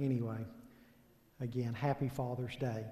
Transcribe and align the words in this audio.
anyway, 0.00 0.44
again, 1.40 1.74
happy 1.74 2.08
Father's 2.08 2.56
Day. 2.56 2.84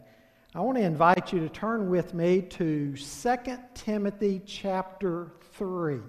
I 0.55 0.61
want 0.61 0.79
to 0.79 0.85
invite 0.85 1.33
you 1.33 1.41
to 1.41 1.49
turn 1.49 1.91
with 1.91 2.15
me 2.15 2.41
to 2.43 2.95
2 2.97 3.37
Timothy 3.75 4.41
chapter 4.47 5.33
3. 5.53 5.97
I 5.97 6.01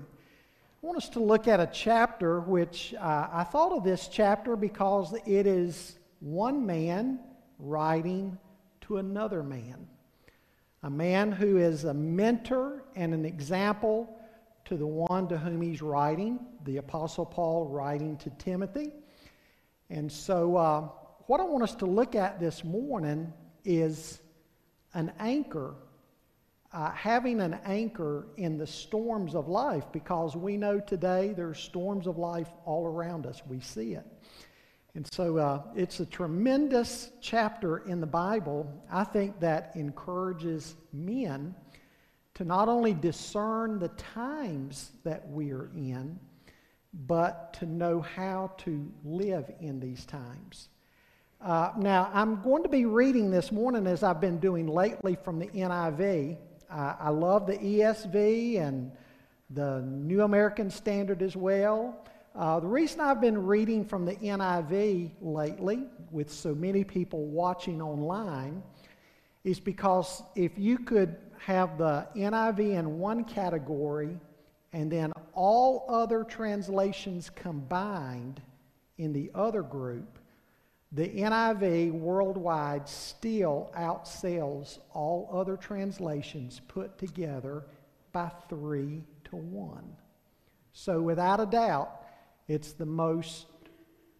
want 0.81 0.97
us 0.97 1.09
to 1.09 1.19
look 1.19 1.47
at 1.47 1.59
a 1.59 1.67
chapter 1.67 2.41
which 2.41 2.93
uh, 2.99 3.27
I 3.31 3.43
thought 3.43 3.71
of 3.71 3.83
this 3.83 4.07
chapter 4.07 4.55
because 4.55 5.15
it 5.25 5.47
is 5.47 5.97
one 6.19 6.65
man 6.65 7.19
writing 7.57 8.37
to 8.81 8.97
another 8.97 9.41
man. 9.41 9.87
A 10.83 10.89
man 10.89 11.31
who 11.31 11.57
is 11.57 11.85
a 11.85 11.93
mentor 11.93 12.83
and 12.95 13.15
an 13.15 13.25
example 13.25 14.15
to 14.65 14.77
the 14.77 14.85
one 14.85 15.27
to 15.29 15.37
whom 15.37 15.61
he's 15.61 15.81
writing, 15.81 16.39
the 16.65 16.77
Apostle 16.77 17.25
Paul 17.25 17.65
writing 17.65 18.17
to 18.17 18.29
Timothy. 18.31 18.91
And 19.89 20.11
so, 20.11 20.55
uh, 20.55 20.81
what 21.27 21.39
I 21.39 21.43
want 21.43 21.63
us 21.63 21.75
to 21.75 21.85
look 21.85 22.15
at 22.15 22.39
this 22.39 22.63
morning 22.63 23.33
is 23.63 24.19
an 24.93 25.11
anchor, 25.19 25.75
uh, 26.73 26.91
having 26.91 27.41
an 27.41 27.59
anchor 27.65 28.27
in 28.37 28.57
the 28.57 28.67
storms 28.67 29.35
of 29.35 29.47
life, 29.47 29.85
because 29.91 30.35
we 30.35 30.57
know 30.57 30.79
today 30.79 31.33
there's 31.35 31.59
storms 31.59 32.07
of 32.07 32.17
life 32.17 32.49
all 32.65 32.85
around 32.85 33.25
us. 33.25 33.41
We 33.47 33.59
see 33.59 33.93
it. 33.93 34.05
And 34.95 35.05
so 35.11 35.37
uh, 35.37 35.61
it's 35.75 35.99
a 35.99 36.05
tremendous 36.05 37.11
chapter 37.21 37.79
in 37.79 37.99
the 37.99 38.07
Bible, 38.07 38.71
I 38.89 39.03
think, 39.03 39.39
that 39.41 39.71
encourages 39.75 40.75
men 40.93 41.53
to 42.35 42.45
not 42.45 42.69
only 42.69 42.93
discern 42.93 43.77
the 43.79 43.89
times 43.89 44.91
that 45.03 45.29
we 45.29 45.51
are 45.51 45.69
in, 45.75 46.19
but 47.07 47.53
to 47.53 47.65
know 47.65 48.01
how 48.01 48.51
to 48.57 48.91
live 49.03 49.51
in 49.59 49.79
these 49.79 50.05
times. 50.05 50.69
Uh, 51.41 51.71
now, 51.77 52.09
I'm 52.13 52.41
going 52.41 52.63
to 52.63 52.69
be 52.69 52.85
reading 52.85 53.29
this 53.29 53.51
morning, 53.51 53.85
as 53.85 54.01
I've 54.01 54.21
been 54.21 54.39
doing 54.39 54.67
lately, 54.67 55.17
from 55.23 55.37
the 55.39 55.47
NIV. 55.47 56.37
Uh, 56.71 56.95
I 56.99 57.09
love 57.09 57.45
the 57.45 57.57
ESV 57.57 58.59
and 58.59 58.91
the 59.49 59.81
New 59.81 60.23
American 60.23 60.69
Standard 60.69 61.21
as 61.21 61.35
well. 61.35 62.03
Uh, 62.33 62.59
the 62.59 62.67
reason 62.67 63.01
I've 63.01 63.21
been 63.21 63.45
reading 63.45 63.85
from 63.85 64.05
the 64.05 64.15
NIV 64.15 65.11
lately, 65.21 65.83
with 66.11 66.31
so 66.31 66.55
many 66.55 66.83
people 66.83 67.25
watching 67.25 67.81
online, 67.81 68.63
is 69.43 69.59
because 69.59 70.23
if 70.35 70.57
you 70.57 70.77
could 70.77 71.15
have 71.37 71.77
the 71.77 72.07
NIV 72.15 72.59
in 72.59 72.97
one 72.97 73.23
category 73.23 74.17
and 74.73 74.91
then 74.91 75.13
all 75.35 75.85
other 75.89 76.23
translations 76.23 77.29
combined 77.29 78.41
in 78.97 79.13
the 79.13 79.29
other 79.35 79.61
group, 79.61 80.17
the 80.91 81.09
NIV 81.09 81.91
worldwide 81.91 82.87
still 82.87 83.71
outsells 83.77 84.79
all 84.93 85.29
other 85.33 85.57
translations 85.57 86.61
put 86.67 86.97
together 86.97 87.65
by 88.13 88.31
three 88.49 89.03
to 89.25 89.35
one. 89.35 89.95
So, 90.71 91.01
without 91.01 91.39
a 91.39 91.45
doubt, 91.45 92.05
it's 92.47 92.71
the 92.71 92.85
most 92.85 93.47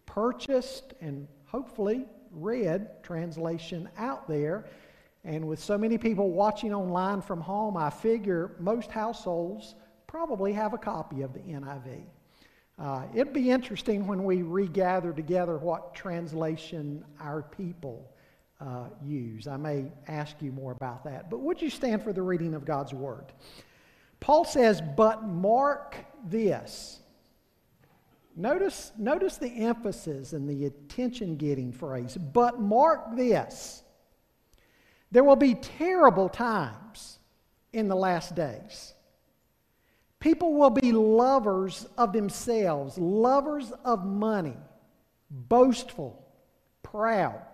purchased 0.04 0.94
and 1.00 1.26
hopefully 1.46 2.06
read 2.30 3.02
translation 3.02 3.88
out 3.96 4.28
there. 4.28 4.66
And 5.24 5.46
with 5.48 5.58
so 5.58 5.78
many 5.78 5.98
people 5.98 6.30
watching 6.30 6.74
online 6.74 7.22
from 7.22 7.40
home, 7.40 7.76
I 7.76 7.90
figure 7.90 8.52
most 8.58 8.90
households 8.90 9.74
probably 10.06 10.52
have 10.52 10.72
a 10.74 10.78
copy 10.78 11.22
of 11.22 11.32
the 11.32 11.40
NIV. 11.40 12.04
Uh, 12.78 13.04
it'd 13.14 13.32
be 13.32 13.50
interesting 13.50 14.06
when 14.06 14.24
we 14.24 14.42
regather 14.42 15.12
together 15.12 15.56
what 15.56 15.94
translation 15.94 17.04
our 17.20 17.42
people 17.42 18.10
uh, 18.60 18.88
use. 19.02 19.46
I 19.46 19.56
may 19.56 19.86
ask 20.08 20.36
you 20.40 20.52
more 20.52 20.72
about 20.72 21.04
that. 21.04 21.30
But 21.30 21.40
would 21.40 21.60
you 21.60 21.70
stand 21.70 22.02
for 22.02 22.12
the 22.12 22.22
reading 22.22 22.54
of 22.54 22.64
God's 22.64 22.92
Word? 22.92 23.32
Paul 24.20 24.44
says, 24.44 24.82
But 24.96 25.24
mark 25.24 25.96
this 26.24 27.00
Notice, 28.38 28.92
notice 28.98 29.38
the 29.38 29.48
emphasis 29.48 30.34
and 30.34 30.46
the 30.46 30.66
attention 30.66 31.36
getting 31.36 31.72
phrase. 31.72 32.18
But 32.18 32.60
mark 32.60 33.16
this 33.16 33.82
there 35.12 35.24
will 35.24 35.36
be 35.36 35.54
terrible 35.54 36.28
times 36.28 37.20
in 37.72 37.88
the 37.88 37.94
last 37.94 38.34
days. 38.34 38.92
People 40.26 40.54
will 40.54 40.70
be 40.70 40.90
lovers 40.90 41.86
of 41.96 42.12
themselves, 42.12 42.98
lovers 42.98 43.70
of 43.84 44.04
money, 44.04 44.56
boastful, 45.30 46.20
proud, 46.82 47.44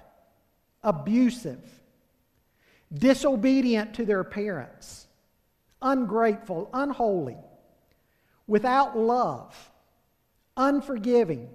abusive, 0.83 1.61
disobedient 2.91 3.93
to 3.93 4.07
their 4.07 4.25
parents, 4.25 5.07
ungrateful, 5.83 6.71
unholy, 6.73 7.37
without 8.47 8.99
love 8.99 9.55
unforgiving, 10.57 11.51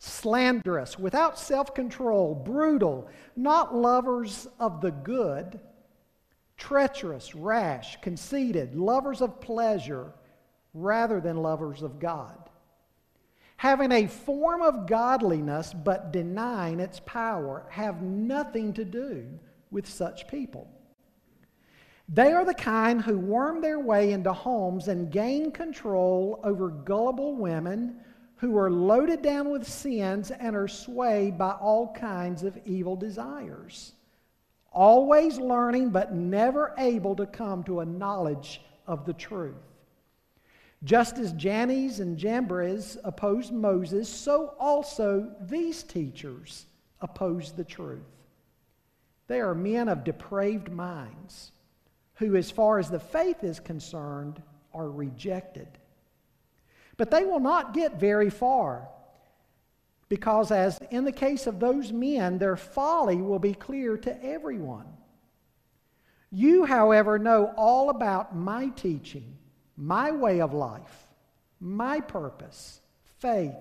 slanderous, 0.00 0.98
without 0.98 1.38
self 1.38 1.74
control, 1.74 2.34
brutal, 2.34 3.08
not 3.36 3.74
lovers 3.74 4.48
of 4.60 4.82
the 4.82 4.90
good, 4.90 5.58
treacherous, 6.58 7.34
rash, 7.34 7.98
conceited, 8.02 8.74
lovers 8.74 9.22
of 9.22 9.40
pleasure 9.40 10.12
rather 10.76 11.20
than 11.20 11.36
lovers 11.42 11.82
of 11.82 11.98
God. 11.98 12.38
Having 13.56 13.92
a 13.92 14.06
form 14.06 14.60
of 14.60 14.86
godliness 14.86 15.72
but 15.72 16.12
denying 16.12 16.78
its 16.78 17.00
power, 17.00 17.64
have 17.70 18.02
nothing 18.02 18.74
to 18.74 18.84
do 18.84 19.26
with 19.70 19.88
such 19.88 20.28
people. 20.28 20.70
They 22.08 22.32
are 22.32 22.44
the 22.44 22.54
kind 22.54 23.00
who 23.00 23.18
worm 23.18 23.60
their 23.60 23.80
way 23.80 24.12
into 24.12 24.32
homes 24.32 24.88
and 24.88 25.10
gain 25.10 25.50
control 25.50 26.40
over 26.44 26.68
gullible 26.68 27.34
women 27.34 27.96
who 28.36 28.56
are 28.58 28.70
loaded 28.70 29.22
down 29.22 29.48
with 29.50 29.66
sins 29.66 30.30
and 30.30 30.54
are 30.54 30.68
swayed 30.68 31.38
by 31.38 31.52
all 31.52 31.92
kinds 31.94 32.42
of 32.42 32.58
evil 32.66 32.94
desires. 32.94 33.94
Always 34.70 35.38
learning, 35.38 35.88
but 35.88 36.14
never 36.14 36.74
able 36.76 37.16
to 37.16 37.24
come 37.24 37.64
to 37.64 37.80
a 37.80 37.86
knowledge 37.86 38.60
of 38.86 39.06
the 39.06 39.14
truth. 39.14 39.54
Just 40.86 41.18
as 41.18 41.32
Jannes 41.32 41.98
and 41.98 42.16
Jambres 42.16 42.96
opposed 43.02 43.52
Moses, 43.52 44.08
so 44.08 44.54
also 44.60 45.34
these 45.40 45.82
teachers 45.82 46.66
oppose 47.00 47.50
the 47.50 47.64
truth. 47.64 48.06
They 49.26 49.40
are 49.40 49.52
men 49.52 49.88
of 49.88 50.04
depraved 50.04 50.70
minds 50.70 51.50
who, 52.14 52.36
as 52.36 52.52
far 52.52 52.78
as 52.78 52.88
the 52.88 53.00
faith 53.00 53.42
is 53.42 53.58
concerned, 53.58 54.40
are 54.72 54.88
rejected. 54.88 55.66
But 56.96 57.10
they 57.10 57.24
will 57.24 57.40
not 57.40 57.74
get 57.74 57.98
very 57.98 58.30
far 58.30 58.86
because, 60.08 60.52
as 60.52 60.78
in 60.92 61.04
the 61.04 61.10
case 61.10 61.48
of 61.48 61.58
those 61.58 61.92
men, 61.92 62.38
their 62.38 62.56
folly 62.56 63.16
will 63.16 63.40
be 63.40 63.54
clear 63.54 63.96
to 63.98 64.24
everyone. 64.24 64.86
You, 66.30 66.64
however, 66.64 67.18
know 67.18 67.52
all 67.56 67.90
about 67.90 68.36
my 68.36 68.68
teaching, 68.68 69.36
my 69.76 70.10
way 70.10 70.40
of 70.40 70.54
life, 70.54 71.06
my 71.60 72.00
purpose, 72.00 72.80
faith, 73.18 73.54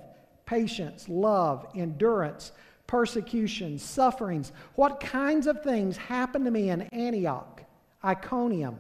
patience, 0.45 1.09
love, 1.09 1.65
endurance, 1.75 2.51
persecution, 2.87 3.79
sufferings, 3.79 4.51
what 4.75 4.99
kinds 4.99 5.47
of 5.47 5.63
things 5.63 5.97
happened 5.97 6.45
to 6.45 6.51
me 6.51 6.69
in 6.69 6.83
Antioch 6.83 7.65
Iconium, 8.05 8.77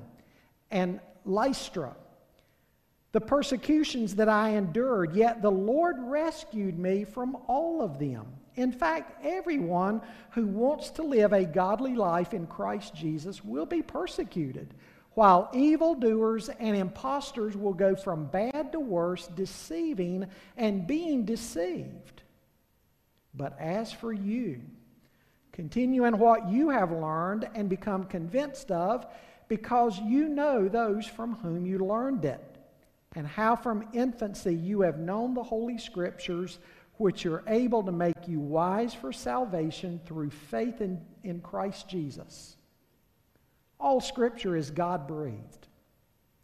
and 0.69 0.99
Lystra. 1.25 1.95
The 3.11 3.21
persecutions 3.21 4.15
that 4.15 4.29
I 4.29 4.49
endured, 4.49 5.15
yet 5.15 5.41
the 5.41 5.51
Lord 5.51 5.95
rescued 5.99 6.77
me 6.77 7.05
from 7.05 7.37
all 7.47 7.81
of 7.81 7.97
them. 7.97 8.27
In 8.55 8.71
fact, 8.71 9.25
everyone 9.25 10.01
who 10.31 10.45
wants 10.45 10.91
to 10.91 11.03
live 11.03 11.33
a 11.33 11.43
godly 11.43 11.95
life 11.95 12.33
in 12.33 12.45
Christ 12.45 12.93
Jesus 12.93 13.43
will 13.43 13.65
be 13.65 13.81
persecuted, 13.81 14.73
while 15.15 15.49
evildoers 15.53 16.49
and 16.49 16.77
impostors 16.77 17.57
will 17.57 17.73
go 17.73 17.95
from 17.95 18.27
bad 18.27 18.71
to 18.71 18.79
worse, 18.79 19.27
deceiving 19.27 20.27
and 20.55 20.87
being 20.87 21.25
deceived. 21.25 22.21
But 23.33 23.59
as 23.59 23.91
for 23.91 24.13
you, 24.13 24.61
Continue 25.55 26.03
in 26.03 26.17
what 26.17 26.49
you 26.49 26.69
have 26.69 26.91
learned 26.91 27.47
and 27.55 27.69
become 27.69 28.03
convinced 28.03 28.71
of 28.71 29.05
because 29.47 29.97
you 30.01 30.27
know 30.27 30.67
those 30.67 31.07
from 31.07 31.35
whom 31.35 31.65
you 31.65 31.77
learned 31.77 32.25
it, 32.25 32.57
and 33.15 33.25
how 33.25 33.55
from 33.55 33.87
infancy 33.93 34.53
you 34.53 34.81
have 34.81 34.99
known 34.99 35.33
the 35.33 35.41
Holy 35.41 35.77
Scriptures, 35.77 36.59
which 36.97 37.25
are 37.25 37.41
able 37.47 37.83
to 37.83 37.91
make 37.93 38.27
you 38.27 38.41
wise 38.41 38.93
for 38.93 39.13
salvation 39.13 40.01
through 40.05 40.29
faith 40.29 40.81
in, 40.81 40.99
in 41.23 41.39
Christ 41.39 41.87
Jesus. 41.87 42.57
All 43.79 44.01
Scripture 44.01 44.55
is 44.55 44.71
God 44.71 45.07
breathed 45.07 45.67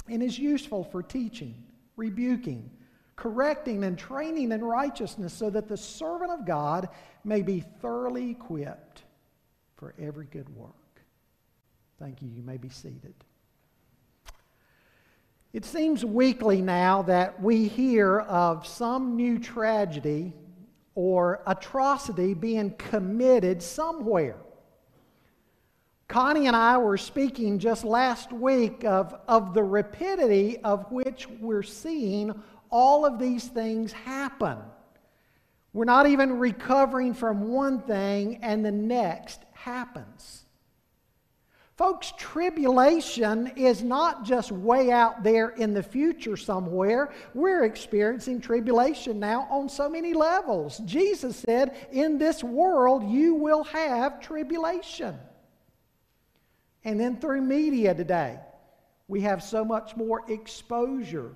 and 0.08 0.22
is 0.22 0.38
useful 0.38 0.84
for 0.84 1.02
teaching, 1.02 1.64
rebuking, 1.96 2.70
correcting 3.16 3.84
and 3.84 3.98
training 3.98 4.52
in 4.52 4.64
righteousness, 4.64 5.34
so 5.34 5.50
that 5.50 5.68
the 5.68 5.78
servant 5.78 6.32
of 6.32 6.46
God 6.46 6.90
may 7.24 7.42
be 7.42 7.62
thoroughly 7.82 8.32
equipped 8.32 9.04
for 9.76 9.94
every 10.00 10.26
good 10.26 10.50
work. 10.56 10.72
Thank 12.00 12.22
you. 12.22 12.30
You 12.30 12.42
may 12.42 12.58
be 12.58 12.70
seated. 12.70 13.14
It 15.54 15.66
seems 15.66 16.06
weekly 16.06 16.62
now 16.62 17.02
that 17.04 17.42
we 17.42 17.68
hear 17.68 18.22
of 18.22 18.66
some 18.66 19.16
new 19.16 19.38
tragedy 19.38 20.34
or 20.96 21.44
atrocity 21.46 22.34
being 22.34 22.72
committed 22.72 23.62
somewhere. 23.62 24.38
Connie 26.12 26.48
and 26.48 26.58
I 26.58 26.78
were 26.78 26.98
speaking 26.98 27.58
just 27.58 27.86
last 27.86 28.34
week 28.34 28.84
of, 28.84 29.18
of 29.30 29.54
the 29.54 29.64
rapidity 29.64 30.58
of 30.58 30.92
which 30.92 31.26
we're 31.40 31.64
seeing 31.64 32.38
all 32.70 33.06
of 33.06 33.18
these 33.18 33.48
things 33.48 33.94
happen. 33.94 34.58
We're 35.72 35.86
not 35.86 36.08
even 36.08 36.38
recovering 36.38 37.14
from 37.14 37.48
one 37.48 37.80
thing 37.84 38.40
and 38.42 38.66
the 38.66 38.74
next 38.74 39.40
happens. 39.54 40.44
Folks, 41.78 42.12
tribulation 42.18 43.48
is 43.56 43.82
not 43.82 44.26
just 44.26 44.52
way 44.52 44.92
out 44.92 45.24
there 45.24 45.52
in 45.52 45.74
the 45.74 45.82
future 45.82 46.36
somewhere. 46.36 47.14
We're 47.34 47.64
experiencing 47.64 48.42
tribulation 48.42 49.18
now 49.18 49.48
on 49.50 49.70
so 49.70 49.88
many 49.88 50.14
levels. 50.14 50.80
Jesus 50.80 51.38
said, 51.38 51.88
In 51.94 52.18
this 52.18 52.44
world 52.44 53.10
you 53.10 53.36
will 53.36 53.64
have 53.64 54.20
tribulation. 54.20 55.18
And 56.84 57.00
then 57.00 57.18
through 57.18 57.42
media 57.42 57.94
today, 57.94 58.40
we 59.08 59.22
have 59.22 59.44
so 59.44 59.64
much 59.64 59.96
more 59.96 60.24
exposure 60.30 61.32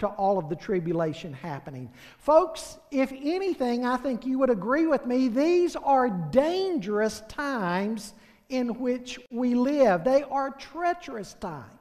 to 0.00 0.06
all 0.06 0.38
of 0.38 0.48
the 0.48 0.56
tribulation 0.56 1.32
happening. 1.32 1.90
Folks, 2.18 2.78
if 2.90 3.12
anything, 3.12 3.84
I 3.84 3.96
think 3.96 4.26
you 4.26 4.38
would 4.38 4.50
agree 4.50 4.86
with 4.86 5.06
me, 5.06 5.28
these 5.28 5.76
are 5.76 6.08
dangerous 6.08 7.22
times 7.28 8.14
in 8.48 8.80
which 8.80 9.18
we 9.30 9.54
live. 9.54 10.02
They 10.02 10.22
are 10.24 10.50
treacherous 10.50 11.34
times. 11.34 11.79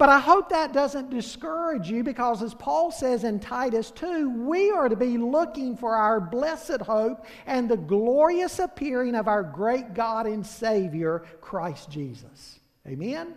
But 0.00 0.08
I 0.08 0.18
hope 0.18 0.48
that 0.48 0.72
doesn't 0.72 1.10
discourage 1.10 1.90
you 1.90 2.02
because, 2.02 2.42
as 2.42 2.54
Paul 2.54 2.90
says 2.90 3.22
in 3.22 3.38
Titus 3.38 3.90
2, 3.90 4.30
we 4.30 4.70
are 4.70 4.88
to 4.88 4.96
be 4.96 5.18
looking 5.18 5.76
for 5.76 5.94
our 5.94 6.18
blessed 6.18 6.80
hope 6.80 7.26
and 7.44 7.68
the 7.68 7.76
glorious 7.76 8.60
appearing 8.60 9.14
of 9.14 9.28
our 9.28 9.42
great 9.42 9.92
God 9.92 10.26
and 10.26 10.46
Savior, 10.46 11.26
Christ 11.42 11.90
Jesus. 11.90 12.60
Amen? 12.86 13.34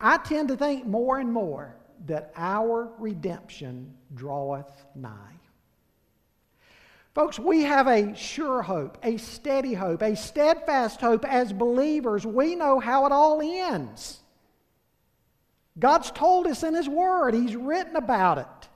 I 0.00 0.16
tend 0.16 0.48
to 0.48 0.56
think 0.56 0.86
more 0.86 1.18
and 1.18 1.30
more 1.30 1.76
that 2.06 2.32
our 2.34 2.90
redemption 2.98 3.92
draweth 4.14 4.86
nigh. 4.94 5.38
Folks, 7.14 7.38
we 7.38 7.64
have 7.64 7.88
a 7.88 8.16
sure 8.16 8.62
hope, 8.62 8.96
a 9.02 9.18
steady 9.18 9.74
hope, 9.74 10.00
a 10.00 10.16
steadfast 10.16 11.02
hope 11.02 11.26
as 11.26 11.52
believers. 11.52 12.24
We 12.24 12.54
know 12.54 12.80
how 12.80 13.04
it 13.04 13.12
all 13.12 13.42
ends. 13.42 14.22
God's 15.78 16.10
told 16.10 16.46
us 16.46 16.62
in 16.62 16.74
His 16.74 16.88
Word, 16.88 17.34
He's 17.34 17.56
written 17.56 17.96
about 17.96 18.38
it. 18.38 18.68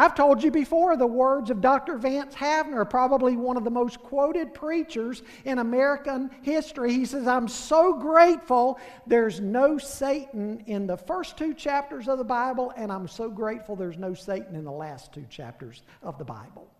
I've 0.00 0.14
told 0.14 0.42
you 0.42 0.50
before 0.50 0.96
the 0.96 1.06
words 1.06 1.50
of 1.50 1.60
Dr. 1.60 1.98
Vance 1.98 2.34
Havner, 2.34 2.88
probably 2.88 3.36
one 3.36 3.58
of 3.58 3.64
the 3.64 3.70
most 3.70 4.00
quoted 4.00 4.54
preachers 4.54 5.22
in 5.44 5.58
American 5.58 6.30
history. 6.42 6.94
He 6.94 7.04
says, 7.04 7.26
I'm 7.26 7.48
so 7.48 7.92
grateful 7.94 8.78
there's 9.06 9.40
no 9.40 9.78
Satan 9.78 10.62
in 10.66 10.86
the 10.86 10.96
first 10.96 11.36
two 11.36 11.52
chapters 11.52 12.08
of 12.08 12.18
the 12.18 12.24
Bible, 12.24 12.72
and 12.76 12.90
I'm 12.90 13.08
so 13.08 13.28
grateful 13.28 13.76
there's 13.76 13.98
no 13.98 14.14
Satan 14.14 14.54
in 14.54 14.64
the 14.64 14.72
last 14.72 15.12
two 15.12 15.26
chapters 15.28 15.82
of 16.02 16.18
the 16.18 16.24
Bible. 16.24 16.72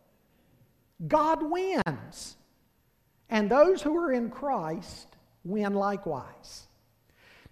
God 1.06 1.42
wins, 1.42 2.36
and 3.28 3.50
those 3.50 3.82
who 3.82 3.98
are 3.98 4.12
in 4.12 4.30
Christ 4.30 5.08
win 5.44 5.74
likewise. 5.74 6.68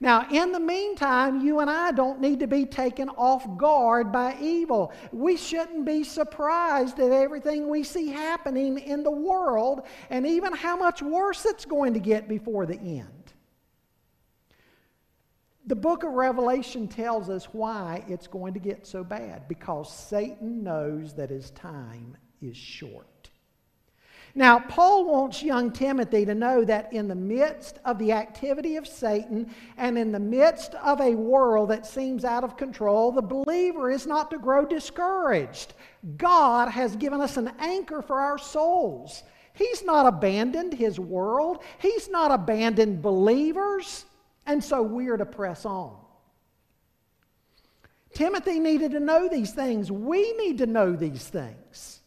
Now, 0.00 0.28
in 0.30 0.52
the 0.52 0.60
meantime, 0.60 1.40
you 1.40 1.58
and 1.58 1.68
I 1.68 1.90
don't 1.90 2.20
need 2.20 2.38
to 2.40 2.46
be 2.46 2.64
taken 2.66 3.08
off 3.08 3.58
guard 3.58 4.12
by 4.12 4.36
evil. 4.40 4.92
We 5.10 5.36
shouldn't 5.36 5.84
be 5.84 6.04
surprised 6.04 7.00
at 7.00 7.10
everything 7.10 7.68
we 7.68 7.82
see 7.82 8.08
happening 8.08 8.78
in 8.78 9.02
the 9.02 9.10
world 9.10 9.86
and 10.08 10.24
even 10.24 10.52
how 10.52 10.76
much 10.76 11.02
worse 11.02 11.44
it's 11.44 11.64
going 11.64 11.94
to 11.94 12.00
get 12.00 12.28
before 12.28 12.64
the 12.64 12.78
end. 12.78 13.18
The 15.66 15.76
book 15.76 16.04
of 16.04 16.12
Revelation 16.12 16.86
tells 16.86 17.28
us 17.28 17.46
why 17.52 18.04
it's 18.06 18.28
going 18.28 18.54
to 18.54 18.60
get 18.60 18.86
so 18.86 19.02
bad 19.02 19.48
because 19.48 19.92
Satan 19.92 20.62
knows 20.62 21.12
that 21.14 21.28
his 21.28 21.50
time 21.50 22.16
is 22.40 22.56
short. 22.56 23.17
Now, 24.34 24.60
Paul 24.60 25.06
wants 25.06 25.42
young 25.42 25.72
Timothy 25.72 26.24
to 26.26 26.34
know 26.34 26.64
that 26.64 26.92
in 26.92 27.08
the 27.08 27.14
midst 27.14 27.78
of 27.84 27.98
the 27.98 28.12
activity 28.12 28.76
of 28.76 28.86
Satan 28.86 29.52
and 29.76 29.98
in 29.98 30.12
the 30.12 30.20
midst 30.20 30.74
of 30.76 31.00
a 31.00 31.14
world 31.14 31.70
that 31.70 31.86
seems 31.86 32.24
out 32.24 32.44
of 32.44 32.56
control, 32.56 33.10
the 33.10 33.22
believer 33.22 33.90
is 33.90 34.06
not 34.06 34.30
to 34.30 34.38
grow 34.38 34.64
discouraged. 34.64 35.74
God 36.16 36.68
has 36.68 36.94
given 36.96 37.20
us 37.20 37.36
an 37.36 37.52
anchor 37.58 38.02
for 38.02 38.20
our 38.20 38.38
souls. 38.38 39.22
He's 39.54 39.82
not 39.82 40.06
abandoned 40.06 40.72
his 40.72 41.00
world, 41.00 41.62
He's 41.78 42.08
not 42.08 42.30
abandoned 42.30 43.02
believers, 43.02 44.04
and 44.46 44.62
so 44.62 44.82
we 44.82 45.08
are 45.08 45.16
to 45.16 45.26
press 45.26 45.64
on. 45.64 45.96
Timothy 48.14 48.58
needed 48.58 48.92
to 48.92 49.00
know 49.00 49.28
these 49.28 49.52
things. 49.52 49.90
We 49.90 50.32
need 50.34 50.58
to 50.58 50.66
know 50.66 50.94
these 50.96 51.26
things. 51.26 51.97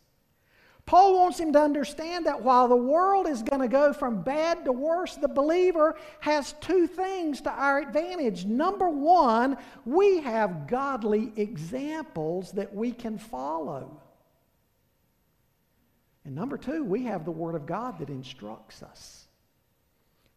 Paul 0.92 1.14
wants 1.14 1.40
him 1.40 1.54
to 1.54 1.62
understand 1.62 2.26
that 2.26 2.42
while 2.44 2.68
the 2.68 2.76
world 2.76 3.26
is 3.26 3.44
going 3.44 3.62
to 3.62 3.70
go 3.70 3.94
from 3.94 4.24
bad 4.24 4.66
to 4.66 4.74
worse, 4.74 5.16
the 5.16 5.30
believer 5.30 5.96
has 6.20 6.52
two 6.60 6.86
things 6.86 7.40
to 7.40 7.50
our 7.50 7.80
advantage. 7.80 8.44
Number 8.44 8.90
one, 8.90 9.56
we 9.86 10.20
have 10.20 10.68
godly 10.68 11.32
examples 11.38 12.52
that 12.52 12.76
we 12.76 12.92
can 12.92 13.18
follow. 13.18 14.02
And 16.26 16.36
number 16.36 16.58
two, 16.58 16.84
we 16.84 17.06
have 17.06 17.24
the 17.24 17.32
Word 17.32 17.56
of 17.56 17.66
God 17.66 18.00
that 18.00 18.10
instructs 18.10 18.84
us. 18.84 19.30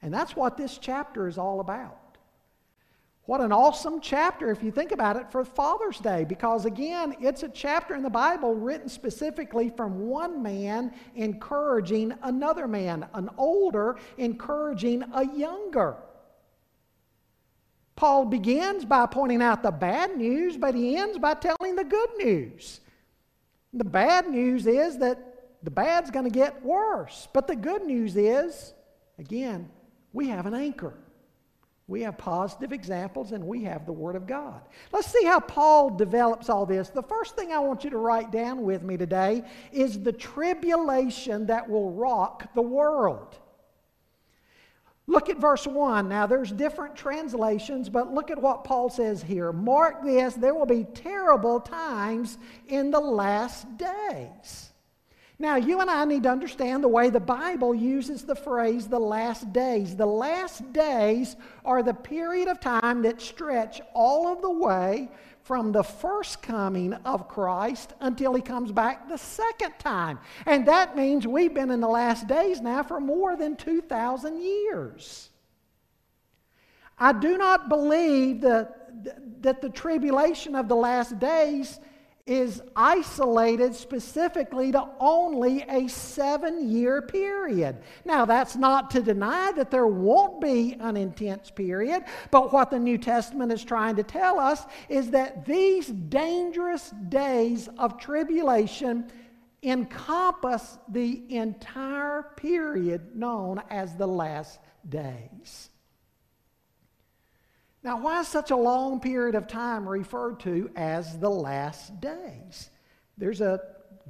And 0.02 0.14
that's 0.14 0.36
what 0.36 0.56
this 0.56 0.78
chapter 0.78 1.26
is 1.26 1.36
all 1.36 1.58
about. 1.58 1.98
What 3.26 3.40
an 3.40 3.52
awesome 3.52 4.00
chapter, 4.00 4.50
if 4.50 4.62
you 4.62 4.70
think 4.70 4.92
about 4.92 5.16
it, 5.16 5.32
for 5.32 5.46
Father's 5.46 5.98
Day, 5.98 6.24
because 6.24 6.66
again, 6.66 7.16
it's 7.20 7.42
a 7.42 7.48
chapter 7.48 7.94
in 7.94 8.02
the 8.02 8.10
Bible 8.10 8.54
written 8.54 8.86
specifically 8.86 9.70
from 9.70 10.08
one 10.08 10.42
man 10.42 10.92
encouraging 11.14 12.12
another 12.22 12.68
man, 12.68 13.06
an 13.14 13.30
older 13.38 13.96
encouraging 14.18 15.04
a 15.14 15.26
younger. 15.26 15.96
Paul 17.96 18.26
begins 18.26 18.84
by 18.84 19.06
pointing 19.06 19.40
out 19.40 19.62
the 19.62 19.70
bad 19.70 20.18
news, 20.18 20.58
but 20.58 20.74
he 20.74 20.96
ends 20.96 21.16
by 21.18 21.32
telling 21.32 21.76
the 21.76 21.84
good 21.84 22.10
news. 22.18 22.80
The 23.72 23.84
bad 23.84 24.28
news 24.28 24.66
is 24.66 24.98
that 24.98 25.18
the 25.62 25.70
bad's 25.70 26.10
going 26.10 26.26
to 26.26 26.30
get 26.30 26.62
worse, 26.62 27.26
but 27.32 27.46
the 27.46 27.56
good 27.56 27.84
news 27.84 28.16
is, 28.16 28.74
again, 29.18 29.70
we 30.12 30.28
have 30.28 30.44
an 30.44 30.54
anchor. 30.54 30.92
We 31.86 32.02
have 32.02 32.16
positive 32.16 32.72
examples 32.72 33.32
and 33.32 33.44
we 33.44 33.64
have 33.64 33.84
the 33.84 33.92
Word 33.92 34.16
of 34.16 34.26
God. 34.26 34.62
Let's 34.90 35.08
see 35.08 35.24
how 35.24 35.40
Paul 35.40 35.90
develops 35.90 36.48
all 36.48 36.64
this. 36.64 36.88
The 36.88 37.02
first 37.02 37.36
thing 37.36 37.52
I 37.52 37.58
want 37.58 37.84
you 37.84 37.90
to 37.90 37.98
write 37.98 38.32
down 38.32 38.62
with 38.62 38.82
me 38.82 38.96
today 38.96 39.42
is 39.70 40.00
the 40.00 40.12
tribulation 40.12 41.46
that 41.46 41.68
will 41.68 41.90
rock 41.90 42.54
the 42.54 42.62
world. 42.62 43.38
Look 45.06 45.28
at 45.28 45.38
verse 45.38 45.66
1. 45.66 46.08
Now, 46.08 46.26
there's 46.26 46.50
different 46.50 46.96
translations, 46.96 47.90
but 47.90 48.14
look 48.14 48.30
at 48.30 48.40
what 48.40 48.64
Paul 48.64 48.88
says 48.88 49.22
here. 49.22 49.52
Mark 49.52 50.02
this 50.02 50.34
there 50.34 50.54
will 50.54 50.64
be 50.64 50.84
terrible 50.84 51.60
times 51.60 52.38
in 52.68 52.90
the 52.90 53.00
last 53.00 53.66
days. 53.76 54.70
Now, 55.38 55.56
you 55.56 55.80
and 55.80 55.90
I 55.90 56.04
need 56.04 56.22
to 56.22 56.30
understand 56.30 56.84
the 56.84 56.88
way 56.88 57.10
the 57.10 57.18
Bible 57.18 57.74
uses 57.74 58.22
the 58.22 58.36
phrase 58.36 58.86
the 58.86 59.00
last 59.00 59.52
days. 59.52 59.96
The 59.96 60.06
last 60.06 60.72
days 60.72 61.34
are 61.64 61.82
the 61.82 61.94
period 61.94 62.46
of 62.46 62.60
time 62.60 63.02
that 63.02 63.20
stretch 63.20 63.80
all 63.94 64.32
of 64.32 64.42
the 64.42 64.50
way 64.50 65.08
from 65.42 65.72
the 65.72 65.82
first 65.82 66.40
coming 66.40 66.94
of 67.04 67.28
Christ 67.28 67.94
until 68.00 68.32
he 68.32 68.42
comes 68.42 68.70
back 68.70 69.08
the 69.08 69.18
second 69.18 69.74
time. 69.78 70.20
And 70.46 70.66
that 70.66 70.96
means 70.96 71.26
we've 71.26 71.52
been 71.52 71.70
in 71.70 71.80
the 71.80 71.88
last 71.88 72.28
days 72.28 72.60
now 72.60 72.84
for 72.84 73.00
more 73.00 73.36
than 73.36 73.56
2,000 73.56 74.40
years. 74.40 75.30
I 76.96 77.12
do 77.12 77.36
not 77.36 77.68
believe 77.68 78.40
that, 78.42 79.42
that 79.42 79.60
the 79.60 79.68
tribulation 79.68 80.54
of 80.54 80.68
the 80.68 80.76
last 80.76 81.18
days 81.18 81.80
is 82.26 82.62
isolated 82.74 83.74
specifically 83.74 84.72
to 84.72 84.88
only 84.98 85.62
a 85.68 85.86
seven 85.88 86.70
year 86.70 87.02
period. 87.02 87.76
Now, 88.06 88.24
that's 88.24 88.56
not 88.56 88.90
to 88.92 89.02
deny 89.02 89.52
that 89.52 89.70
there 89.70 89.86
won't 89.86 90.40
be 90.40 90.74
an 90.80 90.96
intense 90.96 91.50
period, 91.50 92.04
but 92.30 92.50
what 92.50 92.70
the 92.70 92.78
New 92.78 92.96
Testament 92.96 93.52
is 93.52 93.62
trying 93.62 93.96
to 93.96 94.02
tell 94.02 94.40
us 94.40 94.64
is 94.88 95.10
that 95.10 95.44
these 95.44 95.88
dangerous 95.88 96.90
days 97.10 97.68
of 97.76 97.98
tribulation 97.98 99.12
encompass 99.62 100.78
the 100.88 101.24
entire 101.28 102.30
period 102.36 103.14
known 103.14 103.62
as 103.68 103.96
the 103.96 104.06
last 104.06 104.60
days. 104.88 105.68
Now, 107.84 108.00
why 108.00 108.20
is 108.20 108.28
such 108.28 108.50
a 108.50 108.56
long 108.56 108.98
period 108.98 109.34
of 109.34 109.46
time 109.46 109.86
referred 109.86 110.40
to 110.40 110.70
as 110.74 111.18
the 111.18 111.28
last 111.28 112.00
days? 112.00 112.70
There's 113.18 113.42
a 113.42 113.60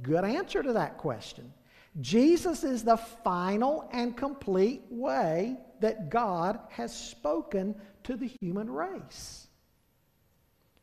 good 0.01 0.23
answer 0.23 0.63
to 0.63 0.73
that 0.73 0.97
question. 0.97 1.53
Jesus 1.99 2.63
is 2.63 2.83
the 2.83 2.95
final 2.95 3.89
and 3.91 4.15
complete 4.15 4.83
way 4.89 5.57
that 5.81 6.09
God 6.09 6.59
has 6.69 6.97
spoken 6.97 7.75
to 8.03 8.15
the 8.15 8.31
human 8.41 8.69
race. 8.69 9.47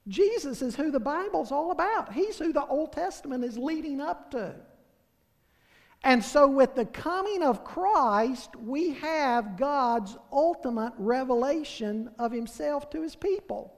Jesus 0.08 0.61
is 0.61 0.76
who 0.76 0.90
the 0.90 1.00
Bible's 1.00 1.52
all 1.52 1.70
about. 1.70 2.12
He's 2.12 2.38
who 2.38 2.52
the 2.52 2.66
Old 2.66 2.92
Testament 2.92 3.42
is 3.42 3.56
leading 3.56 4.00
up 4.00 4.30
to. 4.32 4.54
And 6.04 6.23
so, 6.25 6.49
with 6.49 6.75
the 6.75 6.85
coming 6.85 7.42
of 7.42 7.64
Christ, 7.64 8.56
we 8.56 8.94
have 8.94 9.56
God's 9.56 10.16
ultimate 10.32 10.92
revelation 10.99 12.11
of 12.18 12.32
Himself 12.32 12.90
to 12.90 13.02
His 13.02 13.14
people. 13.14 13.73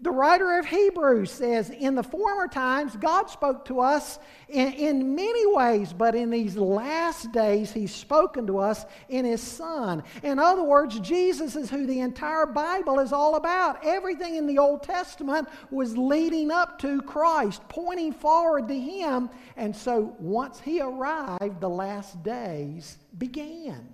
The 0.00 0.10
writer 0.10 0.58
of 0.58 0.66
Hebrews 0.66 1.30
says, 1.30 1.70
In 1.70 1.94
the 1.94 2.02
former 2.02 2.48
times, 2.48 2.96
God 2.96 3.30
spoke 3.30 3.64
to 3.66 3.80
us 3.80 4.18
in, 4.48 4.72
in, 4.72 5.14
many 5.14 5.46
ways, 5.46 5.92
but 5.92 6.14
in 6.14 6.30
these 6.30 6.56
last 6.56 7.30
days, 7.32 7.72
He's 7.72 7.94
spoken 7.94 8.46
to 8.48 8.58
us 8.58 8.84
in 9.08 9.24
His 9.24 9.40
Son. 9.40 10.02
In 10.22 10.38
other 10.38 10.62
words, 10.62 10.98
Jesus 11.00 11.56
is 11.56 11.70
who 11.70 11.86
the 11.86 12.00
entire 12.00 12.46
Bible 12.46 12.98
is 12.98 13.12
all 13.12 13.36
about. 13.36 13.84
Everything 13.84 14.36
in 14.36 14.46
the 14.46 14.58
Old 14.58 14.82
Testament 14.82 15.48
was 15.70 15.96
leading 15.96 16.50
up 16.50 16.78
to 16.80 17.00
Christ, 17.02 17.62
pointing 17.68 18.12
forward 18.12 18.68
to 18.68 18.78
Him. 18.78 19.30
And 19.56 19.74
so 19.74 20.16
once 20.18 20.60
He 20.60 20.80
arrived, 20.80 21.60
the 21.60 21.70
last 21.70 22.22
days 22.22 22.98
began. 23.16 23.88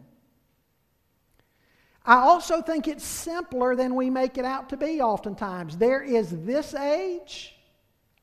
I 2.09 2.21
also 2.21 2.63
think 2.63 2.89
it's 2.89 3.05
simpler 3.05 3.77
than 3.77 3.95
we 3.95 4.09
make 4.09 4.39
it 4.39 4.47
out 4.47 4.71
to 4.71 4.79
be 4.79 5.03
oftentimes. 5.03 5.77
There 5.77 6.03
is 6.03 6.31
this 6.31 6.75
age, 6.75 7.55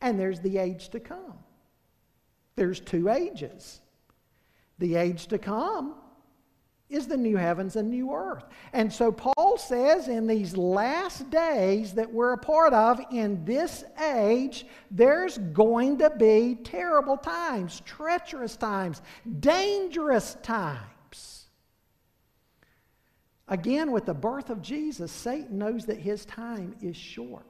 and 0.01 0.19
there's 0.19 0.39
the 0.39 0.57
age 0.57 0.89
to 0.89 0.99
come. 0.99 1.37
There's 2.55 2.79
two 2.79 3.09
ages. 3.09 3.81
The 4.79 4.95
age 4.95 5.27
to 5.27 5.37
come 5.37 5.93
is 6.89 7.05
the 7.05 7.15
new 7.15 7.37
heavens 7.37 7.75
and 7.75 7.91
new 7.91 8.11
earth. 8.11 8.45
And 8.73 8.91
so 8.91 9.11
Paul 9.11 9.59
says 9.59 10.07
in 10.07 10.25
these 10.25 10.57
last 10.57 11.29
days 11.29 11.93
that 11.93 12.11
we're 12.11 12.33
a 12.33 12.39
part 12.39 12.73
of, 12.73 12.99
in 13.11 13.45
this 13.45 13.83
age, 14.03 14.65
there's 14.89 15.37
going 15.37 15.99
to 15.99 16.09
be 16.09 16.57
terrible 16.63 17.17
times, 17.17 17.83
treacherous 17.85 18.55
times, 18.55 19.03
dangerous 19.39 20.37
times. 20.41 20.81
Again, 23.47 23.91
with 23.91 24.05
the 24.05 24.13
birth 24.13 24.49
of 24.49 24.61
Jesus, 24.61 25.11
Satan 25.11 25.59
knows 25.59 25.85
that 25.85 25.99
his 25.99 26.25
time 26.25 26.75
is 26.81 26.97
short. 26.97 27.45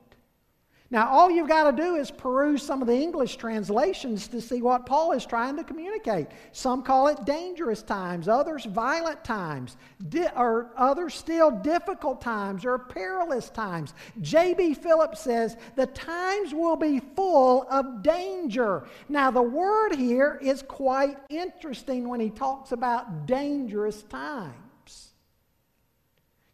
Now, 0.91 1.09
all 1.09 1.31
you've 1.31 1.47
got 1.47 1.71
to 1.71 1.83
do 1.83 1.95
is 1.95 2.11
peruse 2.11 2.61
some 2.61 2.81
of 2.81 2.87
the 2.87 2.93
English 2.93 3.37
translations 3.37 4.27
to 4.27 4.39
see 4.39 4.61
what 4.61 4.85
Paul 4.85 5.13
is 5.13 5.25
trying 5.25 5.57
to 5.57 5.63
communicate. 5.63 6.27
Some 6.51 6.83
call 6.83 7.07
it 7.07 7.25
dangerous 7.25 7.81
times, 7.81 8.27
others 8.27 8.65
violent 8.65 9.23
times, 9.23 9.77
di- 10.09 10.29
or 10.35 10.69
others 10.77 11.15
still 11.15 11.49
difficult 11.49 12.21
times 12.21 12.65
or 12.65 12.77
perilous 12.77 13.49
times. 13.49 13.95
J.B. 14.21 14.75
Phillips 14.75 15.21
says 15.21 15.57
the 15.75 15.87
times 15.87 16.53
will 16.53 16.75
be 16.75 17.01
full 17.15 17.65
of 17.71 18.03
danger. 18.03 18.85
Now, 19.09 19.31
the 19.31 19.41
word 19.41 19.95
here 19.95 20.37
is 20.39 20.61
quite 20.61 21.17
interesting 21.29 22.07
when 22.07 22.19
he 22.19 22.29
talks 22.29 22.71
about 22.73 23.25
dangerous 23.25 24.03
times. 24.03 24.64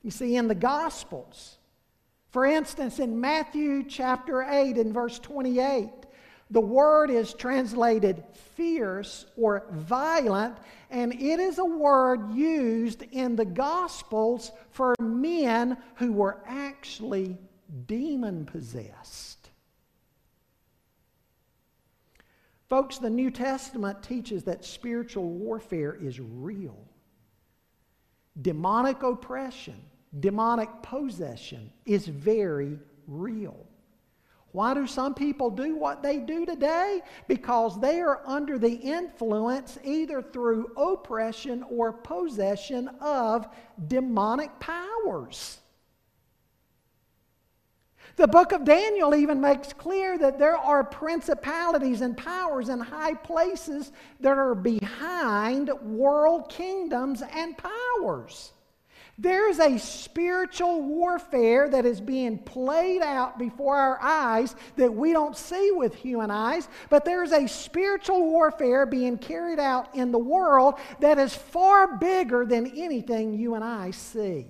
You 0.03 0.11
see, 0.11 0.35
in 0.35 0.47
the 0.47 0.55
Gospels, 0.55 1.57
for 2.31 2.45
instance, 2.45 2.99
in 2.99 3.19
Matthew 3.19 3.83
chapter 3.83 4.41
8 4.41 4.77
and 4.77 4.93
verse 4.93 5.19
28, 5.19 5.89
the 6.49 6.61
word 6.61 7.09
is 7.09 7.33
translated 7.33 8.23
fierce 8.55 9.25
or 9.37 9.63
violent, 9.71 10.57
and 10.89 11.13
it 11.13 11.39
is 11.39 11.59
a 11.59 11.65
word 11.65 12.33
used 12.33 13.03
in 13.11 13.35
the 13.35 13.45
Gospels 13.45 14.51
for 14.71 14.95
men 14.99 15.77
who 15.95 16.11
were 16.11 16.43
actually 16.45 17.37
demon 17.85 18.45
possessed. 18.45 19.49
Folks, 22.69 22.97
the 22.97 23.09
New 23.09 23.29
Testament 23.29 24.01
teaches 24.01 24.43
that 24.43 24.63
spiritual 24.63 25.29
warfare 25.29 25.93
is 25.93 26.19
real. 26.19 26.77
Demonic 28.41 29.03
oppression 29.03 29.81
demonic 30.19 30.69
possession 30.81 31.71
is 31.85 32.07
very 32.07 32.77
real. 33.07 33.65
Why 34.51 34.73
do 34.73 34.85
some 34.85 35.13
people 35.13 35.49
do 35.49 35.77
what 35.77 36.03
they 36.03 36.17
do 36.17 36.45
today? 36.45 37.01
Because 37.27 37.79
they 37.79 38.01
are 38.01 38.21
under 38.25 38.59
the 38.59 38.73
influence, 38.73 39.77
either 39.83 40.21
through 40.21 40.73
oppression 40.75 41.63
or 41.69 41.93
possession, 41.93 42.89
of 42.99 43.47
demonic 43.87 44.59
powers. 44.59 45.59
The 48.17 48.27
book 48.27 48.51
of 48.51 48.65
Daniel 48.65 49.15
even 49.15 49.39
makes 49.39 49.71
clear 49.71 50.17
that 50.17 50.37
there 50.37 50.57
are 50.57 50.83
principalities 50.83 52.01
and 52.01 52.17
powers 52.17 52.67
in 52.67 52.81
high 52.81 53.13
places 53.13 53.93
that 54.19 54.37
are 54.37 54.53
behind 54.53 55.71
world 55.81 56.49
kingdoms 56.49 57.23
and 57.33 57.57
powers. 57.57 58.51
There's 59.21 59.59
a 59.59 59.77
spiritual 59.77 60.81
warfare 60.81 61.69
that 61.69 61.85
is 61.85 62.01
being 62.01 62.39
played 62.39 63.03
out 63.03 63.37
before 63.37 63.77
our 63.77 64.01
eyes 64.01 64.55
that 64.77 64.95
we 64.95 65.13
don't 65.13 65.37
see 65.37 65.69
with 65.71 65.93
human 65.93 66.31
eyes, 66.31 66.67
but 66.89 67.05
there's 67.05 67.31
a 67.31 67.45
spiritual 67.45 68.23
warfare 68.23 68.87
being 68.87 69.19
carried 69.19 69.59
out 69.59 69.93
in 69.95 70.11
the 70.11 70.17
world 70.17 70.79
that 71.01 71.19
is 71.19 71.35
far 71.35 71.97
bigger 71.97 72.47
than 72.47 72.65
anything 72.75 73.35
you 73.35 73.53
and 73.53 73.63
I 73.63 73.91
see. 73.91 74.47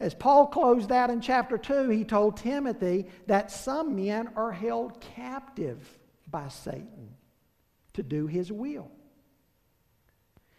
As 0.00 0.14
Paul 0.14 0.46
closed 0.46 0.90
out 0.90 1.10
in 1.10 1.20
chapter 1.20 1.58
2, 1.58 1.90
he 1.90 2.04
told 2.04 2.38
Timothy 2.38 3.08
that 3.26 3.50
some 3.50 3.94
men 3.94 4.30
are 4.34 4.52
held 4.52 4.98
captive 5.02 5.98
by 6.26 6.48
Satan 6.48 7.16
to 7.92 8.02
do 8.02 8.26
his 8.26 8.50
will. 8.50 8.90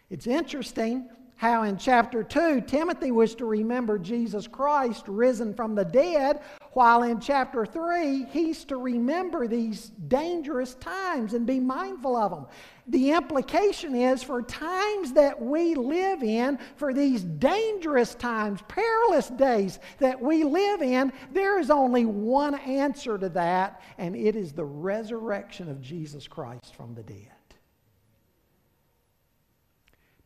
It's 0.08 0.26
interesting 0.26 1.08
how 1.36 1.64
in 1.64 1.76
chapter 1.76 2.24
2, 2.24 2.62
Timothy 2.62 3.10
was 3.10 3.34
to 3.34 3.44
remember 3.44 3.98
Jesus 3.98 4.46
Christ 4.46 5.04
risen 5.06 5.52
from 5.52 5.74
the 5.74 5.84
dead, 5.84 6.40
while 6.72 7.02
in 7.02 7.20
chapter 7.20 7.66
3, 7.66 8.24
he's 8.30 8.64
to 8.66 8.76
remember 8.76 9.46
these 9.46 9.90
dangerous 10.08 10.74
times 10.76 11.34
and 11.34 11.46
be 11.46 11.60
mindful 11.60 12.16
of 12.16 12.30
them. 12.30 12.46
The 12.86 13.10
implication 13.10 13.94
is 13.94 14.22
for 14.22 14.40
times 14.42 15.12
that 15.12 15.40
we 15.40 15.74
live 15.74 16.22
in, 16.22 16.58
for 16.76 16.94
these 16.94 17.22
dangerous 17.22 18.14
times, 18.14 18.60
perilous 18.68 19.28
days 19.28 19.78
that 19.98 20.20
we 20.20 20.44
live 20.44 20.80
in, 20.80 21.12
there 21.32 21.58
is 21.58 21.70
only 21.70 22.06
one 22.06 22.54
answer 22.54 23.18
to 23.18 23.28
that, 23.30 23.82
and 23.98 24.16
it 24.16 24.36
is 24.36 24.52
the 24.52 24.64
resurrection 24.64 25.68
of 25.68 25.82
Jesus 25.82 26.26
Christ 26.26 26.74
from 26.74 26.94
the 26.94 27.02
dead. 27.02 27.35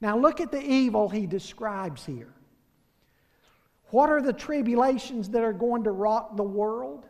Now, 0.00 0.19
look 0.19 0.40
at 0.40 0.50
the 0.50 0.62
evil 0.62 1.09
he 1.09 1.26
describes 1.26 2.04
here. 2.07 2.33
What 3.90 4.09
are 4.09 4.23
the 4.23 4.33
tribulations 4.33 5.30
that 5.30 5.42
are 5.42 5.52
going 5.52 5.85
to 5.85 5.90
rock 5.90 6.37
the 6.37 6.42
world? 6.42 7.07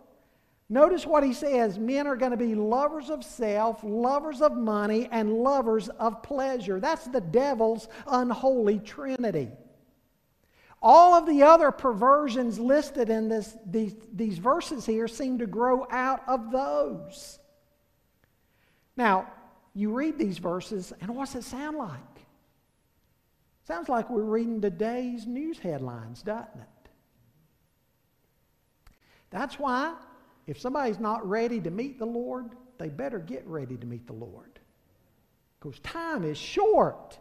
Notice 0.69 1.05
what 1.05 1.25
he 1.25 1.33
says 1.33 1.79
men 1.79 2.07
are 2.07 2.17
going 2.17 2.31
to 2.31 2.37
be 2.37 2.55
lovers 2.55 3.11
of 3.11 3.25
self, 3.25 3.83
lovers 3.83 4.41
of 4.41 4.57
money, 4.57 5.09
and 5.11 5.33
lovers 5.33 5.89
of 5.89 6.23
pleasure. 6.23 6.81
That's 6.81 7.07
the 7.07 7.21
devil's 7.21 7.89
unholy 8.07 8.79
trinity. 8.79 9.51
All 10.81 11.15
of 11.15 11.27
the 11.27 11.43
other 11.43 11.71
perversions 11.71 12.59
listed 12.59 13.11
in 13.11 13.29
this, 13.29 13.55
these, 13.67 13.95
these 14.13 14.39
verses 14.39 14.87
here 14.87 15.09
seem 15.09 15.39
to 15.39 15.47
grow 15.47 15.87
out 15.91 16.23
of 16.27 16.51
those. 16.51 17.39
Now, 18.97 19.31
you 19.75 19.93
read 19.93 20.19
these 20.19 20.39
verses, 20.39 20.93
and 21.01 21.15
what's 21.15 21.35
it 21.35 21.45
sound 21.45 21.77
like? 21.77 22.01
Sounds 23.71 23.89
like 23.89 24.11
we're 24.11 24.23
reading 24.23 24.61
today's 24.61 25.29
news 25.29 25.61
headlines, 25.61 26.23
doesn't 26.23 26.59
it? 26.61 26.89
That's 29.31 29.61
why, 29.61 29.95
if 30.49 30.61
somebody's 30.61 30.99
not 30.99 31.25
ready 31.25 31.61
to 31.61 31.71
meet 31.71 32.01
the 32.01 32.05
Lord, 32.05 32.51
they 32.79 32.89
better 32.89 33.21
get 33.21 33.47
ready 33.47 33.77
to 33.77 33.87
meet 33.87 34.09
the 34.09 34.13
Lord. 34.13 34.59
Because 35.61 35.79
time 35.79 36.25
is 36.25 36.37
short. 36.37 37.17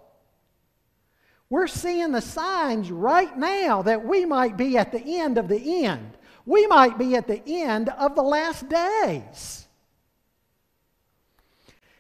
We're 1.51 1.68
seeing 1.68 2.13
the 2.13 2.20
signs 2.20 2.89
right 2.89 3.38
now 3.38 3.84
that 3.84 4.03
we 4.03 4.25
might 4.25 4.58
be 4.58 4.75
at 4.75 4.91
the 4.91 5.20
end 5.20 5.38
of 5.38 5.50
the 5.50 5.86
end. 5.86 6.18
We 6.48 6.65
might 6.65 6.98
be 6.98 7.15
at 7.15 7.27
the 7.27 7.44
end 7.46 7.89
of 7.89 8.15
the 8.15 8.24
last 8.24 8.68
days. 8.68 9.68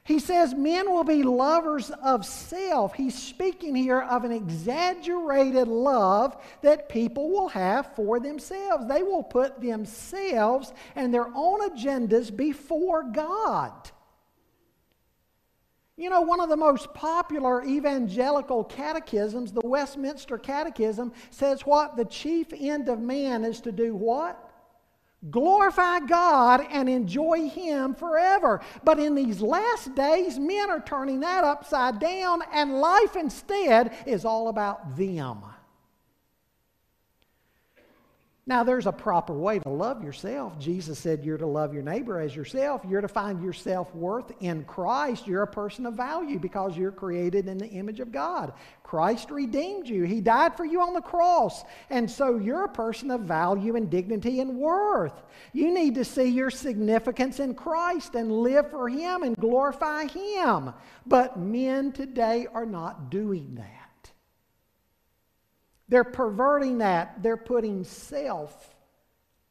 He 0.09 0.17
says 0.17 0.55
men 0.55 0.91
will 0.91 1.03
be 1.03 1.21
lovers 1.21 1.91
of 1.91 2.25
self. 2.25 2.95
He's 2.95 3.15
speaking 3.15 3.75
here 3.75 4.01
of 4.01 4.23
an 4.23 4.31
exaggerated 4.31 5.67
love 5.67 6.35
that 6.63 6.89
people 6.89 7.29
will 7.29 7.49
have 7.49 7.95
for 7.95 8.19
themselves. 8.19 8.87
They 8.87 9.03
will 9.03 9.21
put 9.21 9.61
themselves 9.61 10.73
and 10.95 11.13
their 11.13 11.27
own 11.27 11.69
agendas 11.69 12.35
before 12.35 13.03
God. 13.03 13.71
You 15.95 16.09
know, 16.09 16.21
one 16.21 16.39
of 16.39 16.49
the 16.49 16.57
most 16.57 16.91
popular 16.95 17.63
evangelical 17.63 18.63
catechisms, 18.63 19.51
the 19.51 19.61
Westminster 19.63 20.39
Catechism, 20.39 21.13
says 21.29 21.67
what? 21.67 21.95
The 21.95 22.05
chief 22.05 22.47
end 22.57 22.89
of 22.89 22.99
man 22.99 23.45
is 23.45 23.61
to 23.61 23.71
do 23.71 23.93
what? 23.93 24.48
Glorify 25.29 25.99
God 25.99 26.65
and 26.69 26.87
enjoy 26.87 27.49
Him 27.49 27.93
forever. 27.93 28.61
But 28.83 28.99
in 28.99 29.15
these 29.15 29.41
last 29.41 29.95
days, 29.95 30.39
men 30.39 30.69
are 30.69 30.81
turning 30.81 31.19
that 31.21 31.43
upside 31.43 31.99
down, 31.99 32.41
and 32.53 32.79
life 32.79 33.15
instead 33.15 33.93
is 34.05 34.25
all 34.25 34.47
about 34.49 34.95
them. 34.95 35.43
Now, 38.49 38.63
there's 38.63 38.87
a 38.87 38.91
proper 38.91 39.33
way 39.33 39.59
to 39.59 39.69
love 39.69 40.03
yourself. 40.03 40.57
Jesus 40.57 40.97
said 40.97 41.23
you're 41.23 41.37
to 41.37 41.45
love 41.45 41.71
your 41.71 41.83
neighbor 41.83 42.19
as 42.19 42.35
yourself. 42.35 42.81
You're 42.83 42.99
to 42.99 43.07
find 43.07 43.43
your 43.43 43.53
self 43.53 43.93
worth 43.93 44.31
in 44.39 44.63
Christ. 44.63 45.27
You're 45.27 45.43
a 45.43 45.47
person 45.47 45.85
of 45.85 45.93
value 45.93 46.39
because 46.39 46.75
you're 46.75 46.91
created 46.91 47.47
in 47.47 47.59
the 47.59 47.67
image 47.67 47.99
of 47.99 48.11
God. 48.11 48.53
Christ 48.81 49.29
redeemed 49.29 49.87
you, 49.87 50.01
He 50.01 50.19
died 50.19 50.57
for 50.57 50.65
you 50.65 50.81
on 50.81 50.95
the 50.95 51.01
cross. 51.01 51.63
And 51.91 52.09
so 52.09 52.39
you're 52.39 52.63
a 52.63 52.69
person 52.69 53.11
of 53.11 53.21
value 53.21 53.75
and 53.75 53.87
dignity 53.87 54.39
and 54.39 54.57
worth. 54.57 55.21
You 55.53 55.71
need 55.71 55.93
to 55.93 56.03
see 56.03 56.25
your 56.25 56.49
significance 56.49 57.39
in 57.39 57.53
Christ 57.53 58.15
and 58.15 58.31
live 58.31 58.71
for 58.71 58.89
Him 58.89 59.21
and 59.21 59.37
glorify 59.37 60.07
Him. 60.07 60.73
But 61.05 61.37
men 61.37 61.91
today 61.91 62.47
are 62.51 62.65
not 62.65 63.11
doing 63.11 63.53
that. 63.57 63.78
They're 65.89 66.03
perverting 66.03 66.77
that. 66.77 67.21
They're 67.21 67.37
putting 67.37 67.83
self 67.83 68.75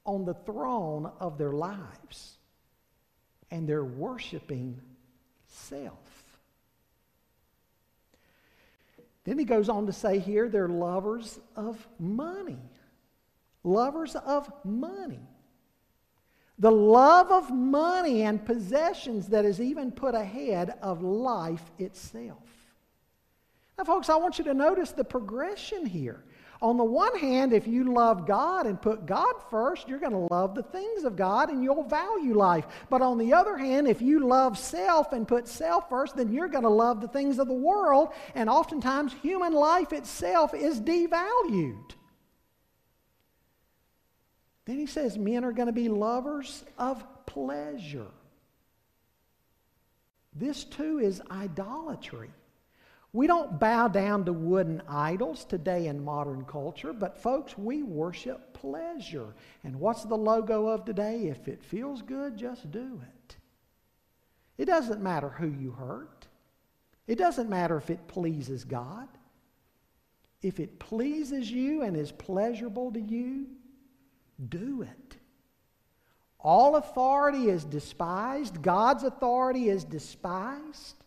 on 0.07 0.25
the 0.25 0.35
throne 0.35 1.11
of 1.21 1.37
their 1.37 1.52
lives. 1.52 2.38
And 3.50 3.68
they're 3.68 3.85
worshiping 3.85 4.80
self. 5.47 6.25
Then 9.25 9.38
he 9.38 9.45
goes 9.45 9.68
on 9.68 9.87
to 9.87 9.92
say 9.92 10.18
here 10.18 10.49
they're 10.49 10.68
lovers 10.68 11.38
of 11.57 11.87
money. 11.99 12.62
Lovers 13.64 14.14
of 14.14 14.50
money. 14.64 15.28
The 16.59 16.71
love 16.71 17.30
of 17.30 17.50
money 17.50 18.23
and 18.23 18.45
possessions 18.45 19.28
that 19.28 19.45
is 19.45 19.61
even 19.61 19.92
put 19.92 20.14
ahead 20.14 20.78
of 20.83 21.02
life 21.02 21.71
itself. 21.78 22.42
Now, 23.76 23.85
folks, 23.85 24.09
I 24.09 24.16
want 24.16 24.38
you 24.38 24.45
to 24.45 24.54
notice 24.54 24.90
the 24.90 25.04
progression 25.04 25.87
here. 25.87 26.25
On 26.61 26.77
the 26.77 26.85
one 26.85 27.17
hand, 27.17 27.53
if 27.53 27.69
you 27.69 27.93
love 27.93 28.27
God 28.27 28.67
and 28.67 28.83
put 28.83 29.07
God 29.07 29.35
first, 29.49 29.88
you're 29.88 30.00
going 30.00 30.12
to 30.12 30.35
love 30.35 30.57
the 30.57 30.65
things 30.65 31.05
of 31.05 31.15
God 31.15 31.50
and 31.50 31.62
you'll 31.62 31.85
value 31.85 32.35
life. 32.35 32.67
But 32.91 33.00
on 33.00 33.17
the 33.17 33.33
other 33.33 33.57
hand, 33.57 33.87
if 33.87 34.03
you 34.03 34.27
love 34.27 34.59
self 34.59 35.12
and 35.12 35.29
put 35.29 35.47
self 35.47 35.88
first, 35.88 36.17
then 36.17 36.33
you're 36.33 36.49
going 36.49 36.65
to 36.65 36.69
love 36.69 37.00
the 37.00 37.07
things 37.07 37.38
of 37.38 37.47
the 37.47 37.55
world. 37.55 38.09
And 38.35 38.50
oftentimes, 38.50 39.15
human 39.23 39.53
life 39.53 39.93
itself 39.93 40.53
is 40.53 40.81
devalued. 40.81 41.93
Then 44.65 44.79
he 44.79 44.87
says 44.87 45.17
men 45.17 45.45
are 45.45 45.53
going 45.53 45.67
to 45.67 45.73
be 45.73 45.88
lovers 45.88 46.65
of 46.77 47.05
pleasure. 47.25 48.11
This 50.35 50.65
too 50.65 50.99
is 50.99 51.23
idolatry. 51.31 52.30
We 53.12 53.26
don't 53.26 53.58
bow 53.58 53.88
down 53.88 54.26
to 54.26 54.32
wooden 54.32 54.82
idols 54.86 55.44
today 55.44 55.86
in 55.86 56.04
modern 56.04 56.44
culture, 56.44 56.92
but 56.92 57.16
folks, 57.16 57.56
we 57.56 57.82
worship 57.82 58.52
pleasure. 58.52 59.34
And 59.64 59.80
what's 59.80 60.04
the 60.04 60.16
logo 60.16 60.66
of 60.66 60.84
today? 60.84 61.28
If 61.28 61.49
it 61.49 61.64
feels 61.64 62.02
good, 62.02 62.36
just 62.36 62.71
do 62.71 63.00
it. 63.02 63.36
It 64.58 64.66
doesn't 64.66 65.02
matter 65.02 65.30
who 65.30 65.49
you 65.49 65.71
hurt, 65.71 66.26
it 67.06 67.16
doesn't 67.16 67.49
matter 67.49 67.76
if 67.76 67.90
it 67.90 68.06
pleases 68.08 68.64
God. 68.64 69.08
If 70.40 70.60
it 70.60 70.78
pleases 70.78 71.50
you 71.50 71.82
and 71.82 71.97
is 71.97 72.12
pleasurable 72.12 72.92
to 72.92 73.00
you, 73.00 73.47
do 74.49 74.82
it. 74.82 75.16
All 76.38 76.76
authority 76.76 77.49
is 77.49 77.64
despised, 77.64 78.62
God's 78.62 79.02
authority 79.02 79.68
is 79.68 79.82
despised. 79.82 80.98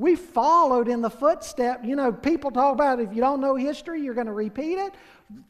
We 0.00 0.16
followed 0.16 0.88
in 0.88 1.02
the 1.02 1.10
footstep. 1.10 1.84
You 1.84 1.94
know, 1.94 2.10
people 2.10 2.50
talk 2.50 2.72
about 2.72 3.00
if 3.00 3.12
you 3.12 3.20
don't 3.20 3.38
know 3.38 3.54
history, 3.54 4.00
you're 4.00 4.14
going 4.14 4.28
to 4.28 4.32
repeat 4.32 4.78
it. 4.78 4.94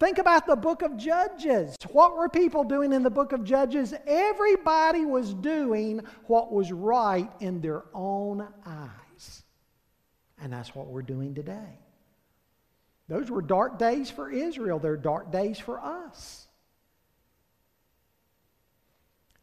Think 0.00 0.18
about 0.18 0.44
the 0.44 0.56
book 0.56 0.82
of 0.82 0.96
Judges. 0.96 1.76
What 1.92 2.16
were 2.16 2.28
people 2.28 2.64
doing 2.64 2.92
in 2.92 3.04
the 3.04 3.10
book 3.10 3.30
of 3.30 3.44
Judges? 3.44 3.94
Everybody 4.08 5.04
was 5.04 5.34
doing 5.34 6.00
what 6.26 6.50
was 6.52 6.72
right 6.72 7.30
in 7.38 7.60
their 7.60 7.84
own 7.94 8.44
eyes. 8.66 9.44
And 10.42 10.52
that's 10.52 10.74
what 10.74 10.88
we're 10.88 11.02
doing 11.02 11.32
today. 11.32 11.78
Those 13.06 13.30
were 13.30 13.42
dark 13.42 13.78
days 13.78 14.10
for 14.10 14.32
Israel, 14.32 14.80
they're 14.80 14.96
dark 14.96 15.30
days 15.30 15.60
for 15.60 15.78
us. 15.78 16.48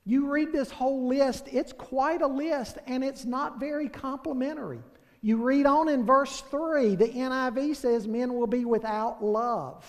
You 0.04 0.28
read 0.28 0.52
this 0.52 0.70
whole 0.70 1.08
list, 1.08 1.48
it's 1.50 1.72
quite 1.72 2.22
a 2.22 2.28
list, 2.28 2.78
and 2.88 3.06
it's 3.06 3.24
not 3.24 3.58
very 3.58 3.88
complimentary. 3.88 4.82
You 5.22 5.38
read 5.38 5.66
on 5.66 5.90
in 5.90 6.06
verse 6.06 6.42
3, 6.42 6.96
the 6.96 7.08
NIV 7.08 7.76
says 7.76 8.08
men 8.08 8.34
will 8.34 8.48
be 8.48 8.66
without 8.66 9.24
love. 9.24 9.86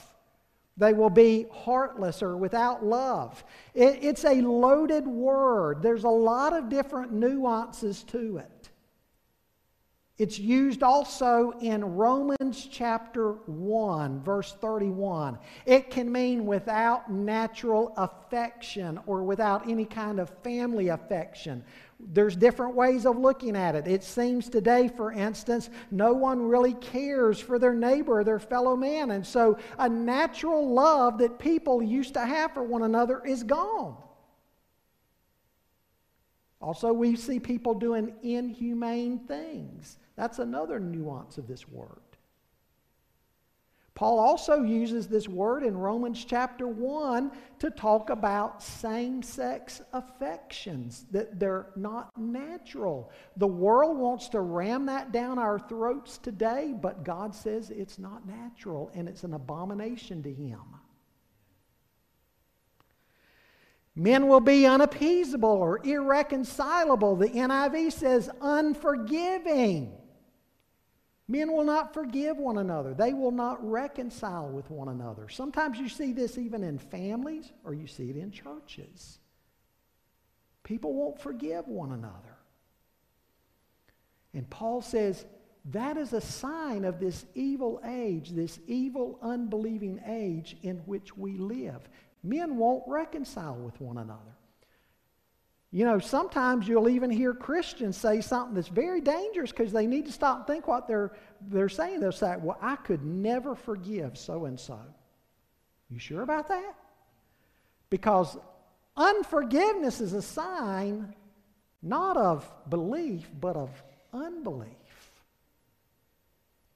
They 0.76 0.92
will 0.92 1.10
be 1.10 1.46
heartless 1.52 2.22
or 2.22 2.36
without 2.36 2.84
love. 2.84 3.44
It, 3.74 3.98
it's 4.00 4.24
a 4.24 4.40
loaded 4.40 5.06
word. 5.06 5.82
There's 5.82 6.04
a 6.04 6.08
lot 6.08 6.52
of 6.52 6.68
different 6.68 7.12
nuances 7.12 8.04
to 8.04 8.38
it. 8.38 8.70
It's 10.18 10.38
used 10.38 10.82
also 10.82 11.52
in 11.60 11.84
Romans 11.84 12.68
chapter 12.68 13.34
1, 13.46 14.20
verse 14.22 14.52
31. 14.60 15.38
It 15.64 15.90
can 15.90 16.10
mean 16.10 16.44
without 16.44 17.10
natural 17.10 17.92
affection 17.96 18.98
or 19.06 19.22
without 19.22 19.68
any 19.68 19.84
kind 19.84 20.18
of 20.18 20.28
family 20.42 20.88
affection. 20.88 21.64
There's 22.00 22.36
different 22.36 22.76
ways 22.76 23.06
of 23.06 23.18
looking 23.18 23.56
at 23.56 23.74
it. 23.74 23.88
It 23.88 24.04
seems 24.04 24.48
today, 24.48 24.88
for 24.88 25.10
instance, 25.12 25.68
no 25.90 26.12
one 26.12 26.48
really 26.48 26.74
cares 26.74 27.40
for 27.40 27.58
their 27.58 27.74
neighbor 27.74 28.20
or 28.20 28.24
their 28.24 28.38
fellow 28.38 28.76
man. 28.76 29.10
And 29.10 29.26
so 29.26 29.58
a 29.78 29.88
natural 29.88 30.72
love 30.72 31.18
that 31.18 31.38
people 31.38 31.82
used 31.82 32.14
to 32.14 32.24
have 32.24 32.54
for 32.54 32.62
one 32.62 32.82
another 32.82 33.20
is 33.24 33.42
gone. 33.42 33.96
Also, 36.60 36.92
we 36.92 37.16
see 37.16 37.40
people 37.40 37.74
doing 37.74 38.14
inhumane 38.22 39.20
things. 39.20 39.98
That's 40.16 40.38
another 40.38 40.80
nuance 40.80 41.38
of 41.38 41.46
this 41.46 41.68
word. 41.68 42.00
Paul 43.98 44.20
also 44.20 44.62
uses 44.62 45.08
this 45.08 45.26
word 45.28 45.64
in 45.64 45.76
Romans 45.76 46.24
chapter 46.24 46.68
1 46.68 47.32
to 47.58 47.68
talk 47.68 48.10
about 48.10 48.62
same 48.62 49.24
sex 49.24 49.82
affections, 49.92 51.04
that 51.10 51.40
they're 51.40 51.70
not 51.74 52.16
natural. 52.16 53.10
The 53.38 53.48
world 53.48 53.98
wants 53.98 54.28
to 54.28 54.40
ram 54.40 54.86
that 54.86 55.10
down 55.10 55.40
our 55.40 55.58
throats 55.58 56.16
today, 56.16 56.76
but 56.80 57.02
God 57.02 57.34
says 57.34 57.70
it's 57.70 57.98
not 57.98 58.24
natural 58.24 58.88
and 58.94 59.08
it's 59.08 59.24
an 59.24 59.34
abomination 59.34 60.22
to 60.22 60.32
Him. 60.32 60.62
Men 63.96 64.28
will 64.28 64.38
be 64.38 64.64
unappeasable 64.64 65.48
or 65.48 65.84
irreconcilable. 65.84 67.16
The 67.16 67.30
NIV 67.30 67.90
says 67.90 68.30
unforgiving. 68.40 69.92
Men 71.28 71.52
will 71.52 71.64
not 71.64 71.92
forgive 71.92 72.38
one 72.38 72.56
another. 72.56 72.94
They 72.94 73.12
will 73.12 73.30
not 73.30 73.62
reconcile 73.62 74.48
with 74.48 74.70
one 74.70 74.88
another. 74.88 75.28
Sometimes 75.28 75.78
you 75.78 75.90
see 75.90 76.12
this 76.12 76.38
even 76.38 76.64
in 76.64 76.78
families 76.78 77.52
or 77.64 77.74
you 77.74 77.86
see 77.86 78.08
it 78.08 78.16
in 78.16 78.30
churches. 78.30 79.18
People 80.62 80.94
won't 80.94 81.20
forgive 81.20 81.68
one 81.68 81.92
another. 81.92 82.38
And 84.32 84.48
Paul 84.48 84.80
says 84.80 85.26
that 85.66 85.98
is 85.98 86.14
a 86.14 86.20
sign 86.20 86.86
of 86.86 86.98
this 86.98 87.26
evil 87.34 87.80
age, 87.84 88.30
this 88.30 88.58
evil, 88.66 89.18
unbelieving 89.20 90.00
age 90.06 90.56
in 90.62 90.78
which 90.78 91.16
we 91.16 91.36
live. 91.36 91.88
men 92.22 92.56
won't 92.56 92.84
reconcile 92.86 93.54
with 93.54 93.78
one 93.80 93.98
another. 93.98 94.37
You 95.70 95.84
know, 95.84 95.98
sometimes 95.98 96.66
you'll 96.66 96.88
even 96.88 97.10
hear 97.10 97.34
Christians 97.34 97.96
say 97.96 98.22
something 98.22 98.54
that's 98.54 98.68
very 98.68 99.02
dangerous 99.02 99.50
because 99.50 99.70
they 99.70 99.86
need 99.86 100.06
to 100.06 100.12
stop 100.12 100.38
and 100.38 100.46
think 100.46 100.66
what 100.66 100.88
they're, 100.88 101.12
they're 101.42 101.68
saying. 101.68 102.00
They'll 102.00 102.12
say, 102.12 102.36
Well, 102.40 102.58
I 102.62 102.76
could 102.76 103.04
never 103.04 103.54
forgive 103.54 104.16
so 104.16 104.46
and 104.46 104.58
so. 104.58 104.78
You 105.90 105.98
sure 105.98 106.22
about 106.22 106.48
that? 106.48 106.74
Because 107.90 108.36
unforgiveness 108.96 110.00
is 110.00 110.14
a 110.14 110.22
sign 110.22 111.14
not 111.82 112.16
of 112.16 112.50
belief, 112.68 113.28
but 113.40 113.56
of 113.56 113.70
unbelief. 114.12 114.68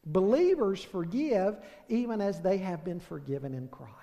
Believers 0.05 0.83
forgive 0.83 1.57
even 1.89 2.21
as 2.21 2.41
they 2.41 2.59
have 2.59 2.85
been 2.85 3.01
forgiven 3.01 3.55
in 3.55 3.69
Christ. 3.69 4.02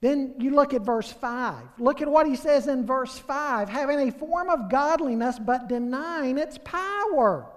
Then 0.00 0.34
you 0.38 0.54
look 0.54 0.74
at 0.74 0.82
verse 0.82 1.10
5. 1.10 1.56
Look 1.78 2.00
at 2.00 2.08
what 2.08 2.26
he 2.26 2.36
says 2.36 2.68
in 2.68 2.86
verse 2.86 3.18
5 3.18 3.68
having 3.68 4.08
a 4.08 4.12
form 4.12 4.48
of 4.48 4.70
godliness, 4.70 5.38
but 5.38 5.68
denying 5.68 6.38
its 6.38 6.58
power. 6.58 7.50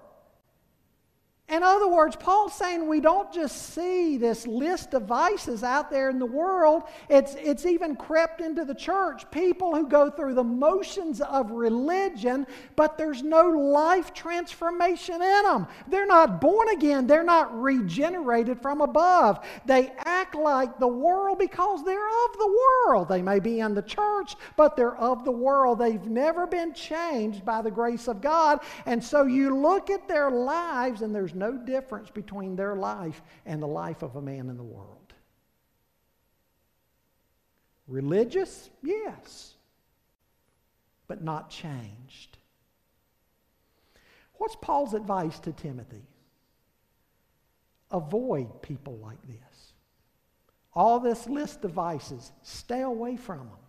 In 1.52 1.64
other 1.64 1.90
words, 1.90 2.16
Paul's 2.16 2.54
saying 2.54 2.88
we 2.88 3.02
don't 3.02 3.30
just 3.34 3.74
see 3.74 4.16
this 4.16 4.48
list 4.48 4.94
of 4.94 5.04
vices 5.04 5.64
out 5.64 5.92
there 5.92 6.10
in 6.10 6.18
the 6.18 6.26
world, 6.26 6.84
it's, 7.10 7.36
it's 7.36 7.66
even 7.66 7.98
crept 7.98 8.40
into 8.40 8.64
the 8.64 8.74
church. 8.74 9.30
People 9.32 9.76
who 9.76 9.86
go 9.86 10.10
through 10.10 10.34
the 10.36 10.44
motions 10.46 11.20
of 11.20 11.52
religion, 11.52 12.48
but 12.78 12.98
there's 12.98 13.22
no 13.22 13.50
life 13.50 14.14
transformation 14.14 15.16
in 15.16 15.44
them. 15.44 15.68
They're 15.90 16.08
not 16.08 16.40
born 16.40 16.70
again, 16.70 17.06
they're 17.06 17.22
not 17.22 17.62
regenerated 17.62 18.62
from 18.62 18.80
above. 18.80 19.46
They 19.66 19.92
act 20.06 20.36
like 20.36 20.80
the 20.80 20.88
world 20.88 21.38
because 21.38 21.84
they're 21.84 22.00
of 22.00 22.38
the 22.38 22.60
world. 22.88 23.10
They 23.10 23.22
may 23.22 23.40
be 23.40 23.60
in 23.60 23.74
the 23.74 23.82
church, 23.82 24.38
but 24.56 24.78
they're 24.78 24.96
of 24.96 25.26
the 25.26 25.32
world. 25.32 25.80
They've 25.80 26.06
never 26.06 26.48
been 26.48 26.74
changed 26.74 27.44
by 27.44 27.62
the 27.62 27.72
grace 27.72 28.08
of 28.08 28.22
God. 28.22 28.62
And 28.86 29.04
so 29.04 29.26
you 29.26 29.54
look 29.58 29.90
at 29.90 30.08
their 30.08 30.32
lives, 30.32 31.02
and 31.02 31.14
there's 31.14 31.36
no 31.42 31.58
difference 31.58 32.12
between 32.12 32.56
their 32.56 32.76
life 32.76 33.22
and 33.48 33.62
the 33.62 33.68
life 33.68 34.04
of 34.04 34.16
a 34.16 34.22
man 34.22 34.48
in 34.48 34.58
the 34.58 34.64
world. 34.64 35.14
Religious? 37.88 38.70
Yes. 38.84 39.56
But 41.08 41.24
not 41.24 41.50
changed. 41.50 42.38
What's 44.36 44.56
Paul's 44.56 44.94
advice 44.94 45.40
to 45.40 45.52
Timothy? 45.52 46.06
Avoid 47.90 48.62
people 48.62 48.98
like 49.00 49.22
this. 49.28 49.74
All 50.74 51.00
this 51.00 51.28
list 51.28 51.66
of 51.66 51.72
vices, 51.72 52.32
stay 52.44 52.82
away 52.82 53.18
from 53.18 53.40
them. 53.40 53.64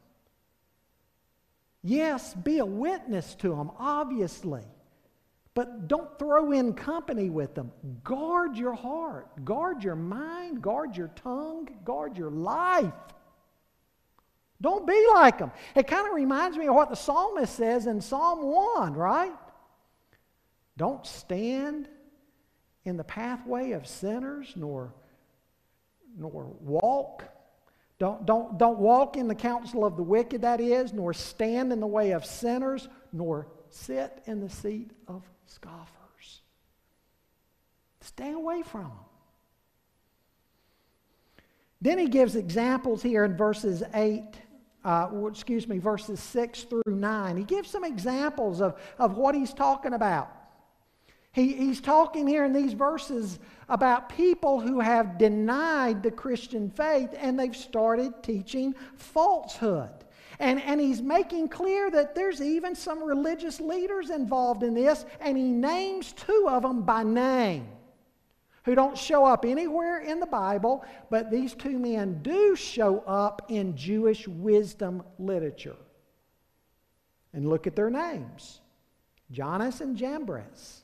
Yes, 1.82 2.34
be 2.34 2.58
a 2.58 2.66
witness 2.66 3.34
to 3.36 3.56
them, 3.56 3.70
obviously. 3.78 4.62
But 5.54 5.86
don't 5.86 6.18
throw 6.18 6.52
in 6.52 6.72
company 6.72 7.28
with 7.28 7.54
them. 7.54 7.72
Guard 8.04 8.56
your 8.56 8.72
heart, 8.72 9.44
guard 9.44 9.84
your 9.84 9.96
mind, 9.96 10.62
guard 10.62 10.96
your 10.96 11.08
tongue, 11.08 11.68
guard 11.84 12.16
your 12.16 12.30
life. 12.30 12.92
Don't 14.62 14.86
be 14.86 15.06
like 15.12 15.38
them. 15.38 15.50
It 15.74 15.86
kind 15.88 16.06
of 16.06 16.14
reminds 16.14 16.56
me 16.56 16.68
of 16.68 16.74
what 16.74 16.88
the 16.88 16.96
psalmist 16.96 17.54
says 17.54 17.86
in 17.86 18.00
Psalm 18.00 18.42
1, 18.42 18.94
right? 18.94 19.32
Don't 20.76 21.04
stand 21.04 21.88
in 22.84 22.96
the 22.96 23.04
pathway 23.04 23.72
of 23.72 23.86
sinners, 23.86 24.52
nor, 24.56 24.94
nor 26.16 26.46
walk. 26.60 27.24
Don't, 27.98 28.24
don't, 28.24 28.56
don't 28.56 28.78
walk 28.78 29.16
in 29.16 29.28
the 29.28 29.34
counsel 29.34 29.84
of 29.84 29.96
the 29.96 30.02
wicked, 30.02 30.42
that 30.42 30.60
is, 30.60 30.92
nor 30.92 31.12
stand 31.12 31.72
in 31.72 31.80
the 31.80 31.86
way 31.86 32.12
of 32.12 32.24
sinners, 32.24 32.88
nor 33.12 33.48
sit 33.68 34.22
in 34.26 34.40
the 34.40 34.48
seat 34.48 34.92
of 35.08 35.22
scoffers. 35.54 36.42
Stay 38.00 38.32
away 38.32 38.62
from 38.62 38.82
them. 38.82 38.92
Then 41.80 41.98
he 41.98 42.08
gives 42.08 42.36
examples 42.36 43.02
here 43.02 43.24
in 43.24 43.36
verses 43.36 43.82
8, 43.92 44.22
uh, 44.84 45.08
excuse 45.28 45.66
me, 45.66 45.78
verses 45.78 46.20
6 46.20 46.62
through 46.64 46.82
9. 46.86 47.36
He 47.36 47.44
gives 47.44 47.70
some 47.70 47.84
examples 47.84 48.60
of, 48.60 48.80
of 48.98 49.16
what 49.16 49.34
he's 49.34 49.52
talking 49.52 49.92
about. 49.92 50.30
He, 51.32 51.54
he's 51.54 51.80
talking 51.80 52.26
here 52.26 52.44
in 52.44 52.52
these 52.52 52.74
verses 52.74 53.38
about 53.68 54.10
people 54.10 54.60
who 54.60 54.80
have 54.80 55.18
denied 55.18 56.02
the 56.02 56.10
Christian 56.10 56.70
faith 56.70 57.10
and 57.16 57.38
they've 57.38 57.56
started 57.56 58.22
teaching 58.22 58.74
falsehood. 58.96 60.01
And, 60.38 60.60
and 60.62 60.80
he's 60.80 61.02
making 61.02 61.48
clear 61.48 61.90
that 61.90 62.14
there's 62.14 62.40
even 62.40 62.74
some 62.74 63.02
religious 63.02 63.60
leaders 63.60 64.10
involved 64.10 64.62
in 64.62 64.74
this, 64.74 65.04
and 65.20 65.36
he 65.36 65.44
names 65.44 66.12
two 66.12 66.46
of 66.48 66.62
them 66.62 66.82
by 66.82 67.02
name 67.02 67.68
who 68.64 68.74
don't 68.74 68.96
show 68.96 69.24
up 69.24 69.44
anywhere 69.44 70.00
in 70.00 70.20
the 70.20 70.26
Bible, 70.26 70.84
but 71.10 71.30
these 71.30 71.54
two 71.54 71.78
men 71.78 72.20
do 72.22 72.54
show 72.54 73.00
up 73.00 73.46
in 73.48 73.76
Jewish 73.76 74.28
wisdom 74.28 75.02
literature. 75.18 75.76
And 77.32 77.48
look 77.48 77.66
at 77.66 77.76
their 77.76 77.90
names 77.90 78.60
Jannes 79.30 79.80
and 79.80 79.96
Jambres. 79.96 80.82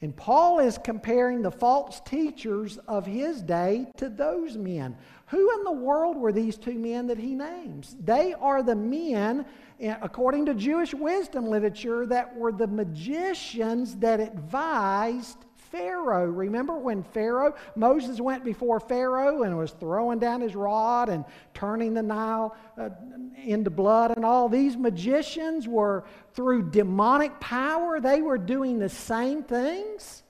And 0.00 0.16
Paul 0.16 0.60
is 0.60 0.78
comparing 0.78 1.42
the 1.42 1.50
false 1.50 2.00
teachers 2.00 2.78
of 2.86 3.04
his 3.04 3.42
day 3.42 3.88
to 3.96 4.08
those 4.08 4.56
men. 4.56 4.96
Who 5.28 5.58
in 5.58 5.64
the 5.64 5.72
world 5.72 6.16
were 6.16 6.32
these 6.32 6.56
two 6.56 6.78
men 6.78 7.06
that 7.08 7.18
he 7.18 7.34
names? 7.34 7.96
They 8.02 8.32
are 8.32 8.62
the 8.62 8.74
men, 8.74 9.44
eh, 9.78 9.94
according 10.00 10.46
to 10.46 10.54
Jewish 10.54 10.94
wisdom 10.94 11.46
literature, 11.46 12.06
that 12.06 12.34
were 12.34 12.50
the 12.50 12.66
magicians 12.66 13.96
that 13.96 14.20
advised 14.20 15.36
Pharaoh. 15.54 16.24
Remember 16.24 16.78
when 16.78 17.02
Pharaoh, 17.02 17.54
Moses 17.76 18.22
went 18.22 18.42
before 18.42 18.80
Pharaoh 18.80 19.42
and 19.42 19.58
was 19.58 19.72
throwing 19.72 20.18
down 20.18 20.40
his 20.40 20.54
rod 20.54 21.10
and 21.10 21.26
turning 21.52 21.92
the 21.92 22.02
Nile 22.02 22.56
uh, 22.78 22.88
into 23.36 23.68
blood 23.68 24.12
and 24.16 24.24
all? 24.24 24.48
These 24.48 24.78
magicians 24.78 25.68
were, 25.68 26.04
through 26.32 26.70
demonic 26.70 27.38
power, 27.38 28.00
they 28.00 28.22
were 28.22 28.38
doing 28.38 28.78
the 28.78 28.88
same 28.88 29.42
things. 29.42 30.22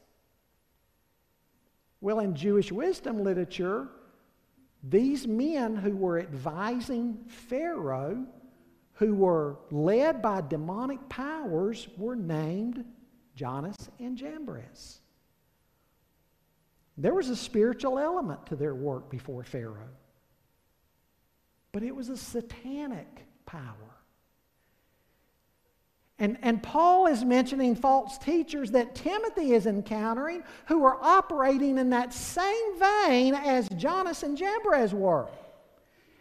Well, 2.01 2.19
in 2.19 2.35
Jewish 2.35 2.73
wisdom 2.73 3.23
literature, 3.23 3.89
these 4.83 5.27
men 5.27 5.75
who 5.75 5.97
were 5.97 6.19
advising 6.19 7.19
Pharaoh, 7.27 8.27
who 8.95 9.15
were 9.15 9.59
led 9.71 10.23
by 10.23 10.41
demonic 10.41 11.09
powers, 11.09 11.89
were 11.97 12.17
named 12.17 12.85
Jannes 13.35 13.89
and 13.99 14.17
Jambres. 14.17 15.01
There 16.97 17.15
was 17.15 17.29
a 17.29 17.37
spiritual 17.37 17.99
element 17.99 18.47
to 18.47 18.57
their 18.57 18.75
work 18.75 19.09
before 19.11 19.45
Pharaoh, 19.45 19.95
but 21.71 21.83
it 21.83 21.95
was 21.95 22.09
a 22.09 22.17
satanic 22.17 23.25
power. 23.47 23.98
And, 26.21 26.37
and 26.43 26.61
Paul 26.61 27.07
is 27.07 27.25
mentioning 27.25 27.77
false 27.77 28.19
teachers 28.19 28.73
that 28.73 28.95
Timothy 28.95 29.53
is 29.53 29.67
encountering 29.67 30.43
who 30.67 30.85
are 30.85 30.99
operating 31.01 31.79
in 31.79 31.91
that 31.91 32.13
same 32.13 32.79
vein 32.79 33.35
as 33.35 33.69
Jannes 33.77 34.25
and 34.25 34.37
Jambres 34.37 34.93
were. 34.93 35.29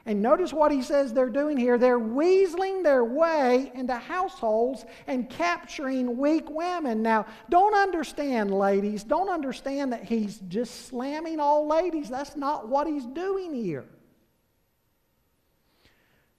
And 0.06 0.22
notice 0.22 0.54
what 0.54 0.72
he 0.72 0.84
says 0.84 1.12
they're 1.12 1.30
doing 1.30 1.58
here. 1.58 1.78
They're 1.78 2.00
weaseling 2.00 2.82
their 2.82 3.04
way 3.04 3.72
into 3.76 3.96
households 3.96 4.86
and 5.06 5.30
capturing 5.30 6.16
weak 6.16 6.50
women. 6.50 7.02
Now, 7.02 7.26
don't 7.50 7.76
understand, 7.76 8.54
ladies, 8.54 9.04
don't 9.04 9.30
understand 9.30 9.92
that 9.92 10.06
he's 10.06 10.38
just 10.48 10.88
slamming 10.88 11.42
all 11.42 11.68
ladies. 11.68 12.08
That's 12.08 12.38
not 12.38 12.70
what 12.70 12.88
he's 12.88 13.06
doing 13.06 13.54
here. 13.54 13.84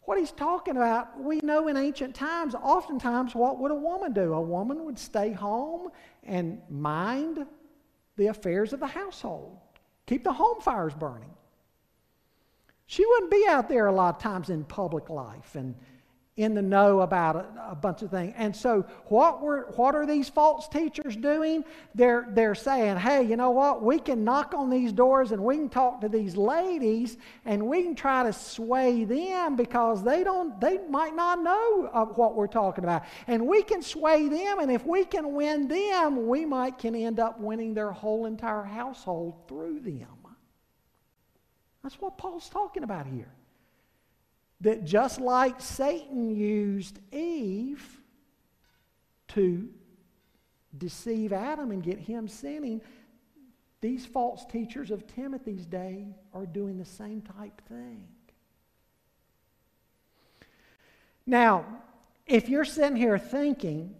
What 0.08 0.16
he's 0.16 0.32
talking 0.32 0.74
about, 0.74 1.20
we 1.20 1.38
know 1.42 1.68
in 1.68 1.76
ancient 1.76 2.14
times, 2.14 2.54
oftentimes, 2.54 3.34
what 3.34 3.58
would 3.58 3.70
a 3.70 3.74
woman 3.74 4.14
do? 4.14 4.32
A 4.32 4.40
woman 4.40 4.86
would 4.86 4.98
stay 4.98 5.32
home 5.32 5.90
and 6.24 6.62
mind 6.70 7.44
the 8.16 8.28
affairs 8.28 8.72
of 8.72 8.80
the 8.80 8.86
household, 8.86 9.58
keep 10.06 10.24
the 10.24 10.32
home 10.32 10.62
fires 10.62 10.94
burning. 10.94 11.28
She 12.86 13.04
wouldn't 13.04 13.30
be 13.30 13.44
out 13.50 13.68
there 13.68 13.86
a 13.88 13.92
lot 13.92 14.14
of 14.14 14.22
times 14.22 14.48
in 14.48 14.64
public 14.64 15.10
life 15.10 15.54
and 15.56 15.74
in 16.38 16.54
the 16.54 16.62
know 16.62 17.00
about 17.00 17.34
a, 17.34 17.72
a, 17.72 17.74
bunch 17.74 18.00
of 18.02 18.12
things. 18.12 18.32
And 18.36 18.54
so, 18.54 18.86
what, 19.06 19.42
were, 19.42 19.72
what 19.74 19.96
are 19.96 20.06
these 20.06 20.28
false 20.28 20.68
teachers 20.68 21.16
doing? 21.16 21.64
They're, 21.96 22.28
they're 22.30 22.54
saying, 22.54 22.98
hey, 22.98 23.24
you 23.24 23.36
know 23.36 23.50
what? 23.50 23.82
We 23.82 23.98
can 23.98 24.22
knock 24.22 24.54
on 24.54 24.70
these 24.70 24.92
doors 24.92 25.32
and 25.32 25.42
we 25.42 25.56
can 25.56 25.68
talk 25.68 26.00
to 26.02 26.08
these 26.08 26.36
ladies 26.36 27.16
and 27.44 27.66
we 27.66 27.82
can 27.82 27.96
try 27.96 28.22
to 28.22 28.32
sway 28.32 29.04
them 29.04 29.56
because 29.56 30.04
they, 30.04 30.22
don't, 30.22 30.60
they 30.60 30.78
might 30.88 31.16
not 31.16 31.42
know 31.42 32.06
what 32.14 32.36
we're 32.36 32.46
talking 32.46 32.84
about. 32.84 33.02
And 33.26 33.44
we 33.44 33.64
can 33.64 33.82
sway 33.82 34.28
them, 34.28 34.60
and 34.60 34.70
if 34.70 34.86
we 34.86 35.04
can 35.04 35.34
win 35.34 35.66
them, 35.66 36.28
we 36.28 36.44
might 36.44 36.78
can 36.78 36.94
end 36.94 37.18
up 37.18 37.40
winning 37.40 37.74
their 37.74 37.90
whole 37.90 38.26
entire 38.26 38.62
household 38.62 39.48
through 39.48 39.80
them. 39.80 40.06
That's 41.82 42.00
what 42.00 42.16
Paul's 42.16 42.48
talking 42.48 42.84
about 42.84 43.06
here. 43.06 43.32
That 44.60 44.84
just 44.84 45.20
like 45.20 45.60
Satan 45.60 46.34
used 46.34 46.98
Eve 47.12 48.00
to 49.28 49.68
deceive 50.76 51.32
Adam 51.32 51.70
and 51.70 51.82
get 51.82 51.98
him 51.98 52.28
sinning, 52.28 52.80
these 53.80 54.04
false 54.04 54.44
teachers 54.46 54.90
of 54.90 55.06
Timothy's 55.06 55.66
day 55.66 56.08
are 56.34 56.46
doing 56.46 56.78
the 56.78 56.84
same 56.84 57.22
type 57.22 57.60
thing. 57.68 58.04
Now, 61.26 61.66
if 62.26 62.48
you're 62.48 62.64
sitting 62.64 62.96
here 62.96 63.18
thinking, 63.18 63.94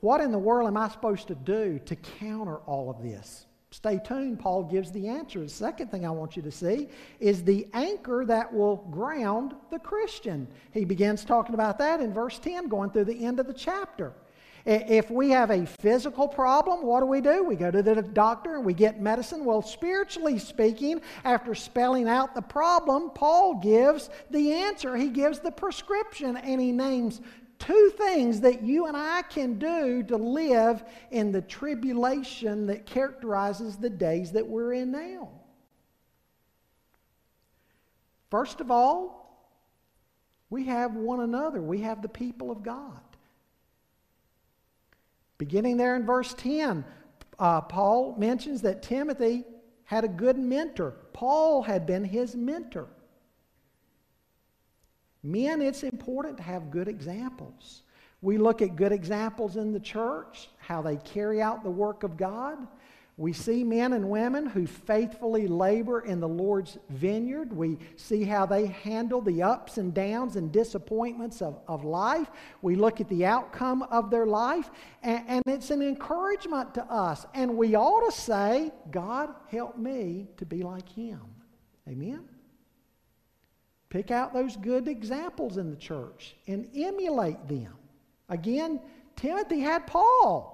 what 0.00 0.20
in 0.20 0.30
the 0.30 0.38
world 0.38 0.68
am 0.68 0.76
I 0.76 0.88
supposed 0.88 1.28
to 1.28 1.34
do 1.34 1.80
to 1.86 1.96
counter 1.96 2.56
all 2.58 2.90
of 2.90 3.02
this? 3.02 3.45
Stay 3.76 4.00
tuned. 4.02 4.38
Paul 4.38 4.62
gives 4.62 4.90
the 4.90 5.06
answer. 5.06 5.40
The 5.40 5.50
second 5.50 5.90
thing 5.90 6.06
I 6.06 6.10
want 6.10 6.34
you 6.34 6.40
to 6.40 6.50
see 6.50 6.88
is 7.20 7.44
the 7.44 7.68
anchor 7.74 8.24
that 8.24 8.50
will 8.50 8.76
ground 8.90 9.52
the 9.70 9.78
Christian. 9.78 10.48
He 10.72 10.86
begins 10.86 11.26
talking 11.26 11.54
about 11.54 11.76
that 11.76 12.00
in 12.00 12.10
verse 12.10 12.38
10, 12.38 12.68
going 12.68 12.88
through 12.88 13.04
the 13.04 13.26
end 13.26 13.38
of 13.38 13.46
the 13.46 13.52
chapter. 13.52 14.14
If 14.64 15.10
we 15.10 15.28
have 15.28 15.50
a 15.50 15.66
physical 15.66 16.26
problem, 16.26 16.86
what 16.86 17.00
do 17.00 17.06
we 17.06 17.20
do? 17.20 17.44
We 17.44 17.54
go 17.54 17.70
to 17.70 17.82
the 17.82 18.00
doctor 18.00 18.56
and 18.56 18.64
we 18.64 18.72
get 18.72 18.98
medicine. 18.98 19.44
Well, 19.44 19.60
spiritually 19.60 20.38
speaking, 20.38 21.02
after 21.22 21.54
spelling 21.54 22.08
out 22.08 22.34
the 22.34 22.40
problem, 22.40 23.10
Paul 23.10 23.56
gives 23.56 24.08
the 24.30 24.54
answer. 24.54 24.96
He 24.96 25.10
gives 25.10 25.38
the 25.38 25.52
prescription 25.52 26.38
and 26.38 26.58
he 26.62 26.72
names 26.72 27.20
two 27.58 27.92
things 27.96 28.40
that 28.40 28.62
you 28.62 28.86
and 28.86 28.96
I 28.96 29.22
can 29.22 29.58
do 29.58 30.02
to 30.04 30.16
live 30.16 30.84
in 31.10 31.32
the 31.32 31.42
tribulation 31.42 32.66
that 32.66 32.86
characterizes 32.86 33.76
the 33.76 33.90
days 33.90 34.32
that 34.32 34.46
we're 34.46 34.74
in 34.74 34.92
now. 34.92 35.30
First 38.30 38.60
of 38.60 38.70
all, 38.70 39.16
we 40.50 40.64
have 40.64 40.94
one 40.94 41.20
another, 41.20 41.60
we 41.60 41.80
have 41.80 42.02
the 42.02 42.08
people 42.08 42.50
of 42.50 42.62
God. 42.62 43.00
Beginning 45.38 45.76
there 45.76 45.96
in 45.96 46.06
verse 46.06 46.34
10, 46.34 46.84
uh, 47.38 47.60
Paul 47.62 48.16
mentions 48.16 48.62
that 48.62 48.82
Timothy 48.82 49.44
had 49.84 50.04
a 50.04 50.08
good 50.08 50.38
mentor. 50.38 50.96
Paul 51.12 51.62
had 51.62 51.86
been 51.86 52.04
his 52.04 52.34
mentor. 52.34 52.88
Men, 55.22 55.60
it's 55.60 55.82
important 55.82 56.36
to 56.36 56.42
have 56.42 56.70
good 56.70 56.88
examples. 56.88 57.82
We 58.22 58.38
look 58.38 58.62
at 58.62 58.76
good 58.76 58.92
examples 58.92 59.56
in 59.56 59.72
the 59.72 59.80
church, 59.80 60.48
how 60.58 60.82
they 60.82 60.96
carry 60.96 61.42
out 61.42 61.62
the 61.62 61.70
work 61.70 62.02
of 62.02 62.16
God. 62.16 62.58
We 63.18 63.32
see 63.32 63.64
men 63.64 63.94
and 63.94 64.10
women 64.10 64.44
who 64.44 64.66
faithfully 64.66 65.46
labor 65.46 66.00
in 66.00 66.20
the 66.20 66.28
Lord's 66.28 66.76
vineyard. 66.90 67.50
We 67.50 67.78
see 67.96 68.24
how 68.24 68.44
they 68.44 68.66
handle 68.66 69.22
the 69.22 69.42
ups 69.42 69.78
and 69.78 69.94
downs 69.94 70.36
and 70.36 70.52
disappointments 70.52 71.40
of, 71.40 71.58
of 71.66 71.82
life. 71.82 72.28
We 72.60 72.74
look 72.74 73.00
at 73.00 73.08
the 73.08 73.24
outcome 73.24 73.84
of 73.84 74.10
their 74.10 74.26
life, 74.26 74.70
and, 75.02 75.24
and 75.28 75.42
it's 75.46 75.70
an 75.70 75.80
encouragement 75.80 76.74
to 76.74 76.84
us. 76.84 77.24
And 77.32 77.56
we 77.56 77.74
ought 77.74 78.10
to 78.10 78.14
say, 78.14 78.70
God, 78.90 79.34
help 79.48 79.78
me 79.78 80.26
to 80.36 80.44
be 80.44 80.62
like 80.62 80.88
him. 80.90 81.20
Amen? 81.88 82.28
Pick 83.96 84.10
out 84.10 84.34
those 84.34 84.58
good 84.58 84.88
examples 84.88 85.56
in 85.56 85.70
the 85.70 85.76
church 85.76 86.36
and 86.46 86.68
emulate 86.76 87.48
them. 87.48 87.72
Again, 88.28 88.78
Timothy 89.16 89.60
had 89.60 89.86
Paul. 89.86 90.52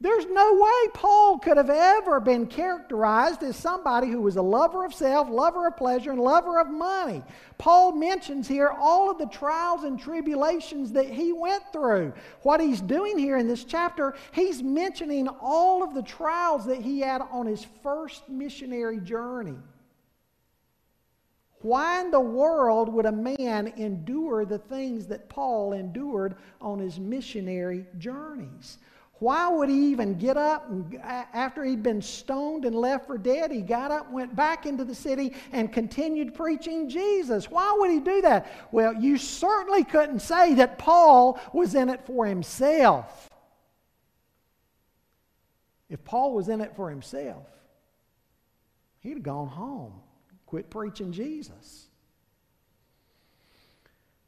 There's 0.00 0.24
no 0.24 0.54
way 0.54 0.90
Paul 0.94 1.38
could 1.38 1.58
have 1.58 1.68
ever 1.68 2.18
been 2.18 2.46
characterized 2.46 3.42
as 3.42 3.56
somebody 3.56 4.08
who 4.08 4.22
was 4.22 4.36
a 4.36 4.42
lover 4.42 4.86
of 4.86 4.94
self, 4.94 5.28
lover 5.28 5.66
of 5.66 5.76
pleasure, 5.76 6.12
and 6.12 6.18
lover 6.18 6.58
of 6.58 6.70
money. 6.70 7.22
Paul 7.58 7.92
mentions 7.92 8.48
here 8.48 8.70
all 8.70 9.10
of 9.10 9.18
the 9.18 9.26
trials 9.26 9.84
and 9.84 10.00
tribulations 10.00 10.92
that 10.92 11.10
he 11.10 11.34
went 11.34 11.62
through. 11.74 12.14
What 12.40 12.62
he's 12.62 12.80
doing 12.80 13.18
here 13.18 13.36
in 13.36 13.48
this 13.48 13.64
chapter, 13.64 14.14
he's 14.32 14.62
mentioning 14.62 15.28
all 15.28 15.82
of 15.82 15.92
the 15.92 16.02
trials 16.02 16.64
that 16.64 16.80
he 16.80 17.00
had 17.00 17.20
on 17.30 17.44
his 17.44 17.66
first 17.82 18.30
missionary 18.30 18.98
journey. 19.00 19.58
Why 21.62 22.00
in 22.00 22.10
the 22.10 22.20
world 22.20 22.92
would 22.92 23.06
a 23.06 23.12
man 23.12 23.72
endure 23.76 24.44
the 24.44 24.58
things 24.58 25.06
that 25.06 25.28
Paul 25.28 25.72
endured 25.72 26.36
on 26.60 26.78
his 26.78 26.98
missionary 26.98 27.86
journeys? 27.98 28.78
Why 29.18 29.48
would 29.48 29.70
he 29.70 29.86
even 29.86 30.18
get 30.18 30.36
up 30.36 30.68
and 30.68 30.94
after 31.02 31.64
he'd 31.64 31.82
been 31.82 32.02
stoned 32.02 32.66
and 32.66 32.76
left 32.76 33.06
for 33.06 33.16
dead, 33.16 33.50
he 33.50 33.62
got 33.62 33.90
up, 33.90 34.10
went 34.12 34.36
back 34.36 34.66
into 34.66 34.84
the 34.84 34.94
city, 34.94 35.32
and 35.52 35.72
continued 35.72 36.34
preaching 36.34 36.90
Jesus? 36.90 37.50
Why 37.50 37.74
would 37.78 37.90
he 37.90 38.00
do 38.00 38.20
that? 38.20 38.46
Well, 38.72 38.92
you 38.92 39.16
certainly 39.16 39.84
couldn't 39.84 40.20
say 40.20 40.52
that 40.54 40.76
Paul 40.76 41.40
was 41.54 41.74
in 41.74 41.88
it 41.88 42.04
for 42.04 42.26
himself. 42.26 43.30
If 45.88 46.04
Paul 46.04 46.34
was 46.34 46.50
in 46.50 46.60
it 46.60 46.76
for 46.76 46.90
himself, 46.90 47.46
he'd 49.00 49.14
have 49.14 49.22
gone 49.22 49.48
home, 49.48 49.94
quit 50.46 50.70
preaching 50.70 51.12
Jesus. 51.12 51.88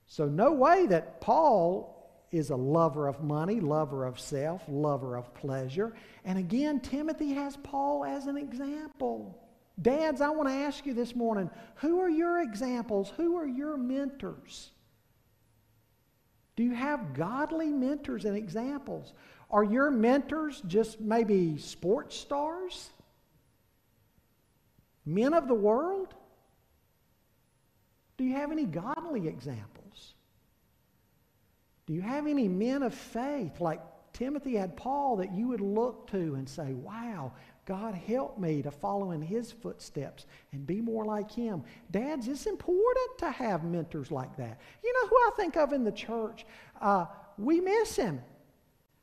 So, 0.07 0.27
no 0.27 0.53
way 0.53 0.87
that 0.87 1.21
Paul 1.21 1.95
is 2.31 2.51
a 2.51 2.57
lover 2.57 3.09
of 3.09 3.23
money, 3.23 3.61
lover 3.61 4.05
of 4.05 4.21
self, 4.21 4.63
lover 4.69 5.17
of 5.17 5.33
pleasure. 5.35 5.95
And 6.25 6.39
again, 6.39 6.81
Timothy 6.81 7.33
has 7.33 7.57
Paul 7.59 8.05
as 8.05 8.27
an 8.27 8.37
example. 8.37 9.39
Dads, 9.81 10.21
I 10.21 10.31
want 10.31 10.49
to 10.49 10.55
ask 10.55 10.85
you 10.85 10.93
this 10.93 11.15
morning 11.15 11.51
who 11.77 12.01
are 12.01 12.11
your 12.11 12.43
examples? 12.43 13.13
Who 13.17 13.37
are 13.37 13.47
your 13.47 13.77
mentors? 13.77 14.71
Do 16.57 16.65
you 16.65 16.75
have 16.75 17.15
godly 17.15 17.69
mentors 17.69 18.25
and 18.25 18.37
examples? 18.37 19.15
Are 19.51 19.63
your 19.63 19.91
mentors 19.91 20.61
just 20.67 21.01
maybe 21.01 21.57
sports 21.57 22.17
stars? 22.17 22.91
Men 25.09 25.33
of 25.33 25.49
the 25.49 25.55
world? 25.55 26.15
Do 28.19 28.25
you 28.25 28.35
have 28.35 28.53
any 28.53 28.67
godly 28.67 29.27
examples? 29.27 30.15
Do 31.87 31.95
you 31.95 32.03
have 32.03 32.27
any 32.27 32.47
men 32.47 32.83
of 32.83 32.93
faith 32.93 33.59
like 33.59 33.81
Timothy 34.13 34.57
had 34.57 34.77
Paul 34.77 35.17
that 35.17 35.33
you 35.33 35.49
would 35.49 35.63
look 35.63 36.11
to 36.11 36.35
and 36.35 36.47
say, 36.47 36.75
wow, 36.75 37.33
God 37.65 37.95
help 37.95 38.39
me 38.39 38.61
to 38.61 38.71
follow 38.71 39.13
in 39.13 39.23
his 39.23 39.51
footsteps 39.51 40.27
and 40.53 40.67
be 40.67 40.83
more 40.83 41.07
like 41.07 41.31
him. 41.31 41.63
Dads, 41.91 42.29
it's 42.29 42.45
important 42.45 43.19
to 43.19 43.31
have 43.31 43.65
mentors 43.65 44.11
like 44.11 44.37
that. 44.37 44.61
You 44.85 44.93
know 44.93 45.09
who 45.09 45.17
I 45.17 45.31
think 45.37 45.57
of 45.57 45.73
in 45.73 45.85
the 45.85 45.93
church? 45.93 46.45
Uh, 46.83 47.07
we 47.39 47.61
miss 47.61 47.97
him. 47.97 48.21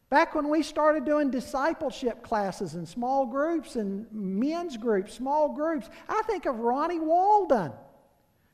Back 0.10 0.36
when 0.36 0.50
we 0.50 0.62
started 0.62 1.04
doing 1.04 1.32
discipleship 1.32 2.22
classes 2.22 2.76
and 2.76 2.88
small 2.88 3.26
groups 3.26 3.76
and 3.76 4.06
men's 4.12 4.78
groups, 4.78 5.14
small 5.14 5.54
groups, 5.54 5.90
I 6.08 6.22
think 6.28 6.46
of 6.46 6.60
Ronnie 6.60 7.00
Walden. 7.00 7.72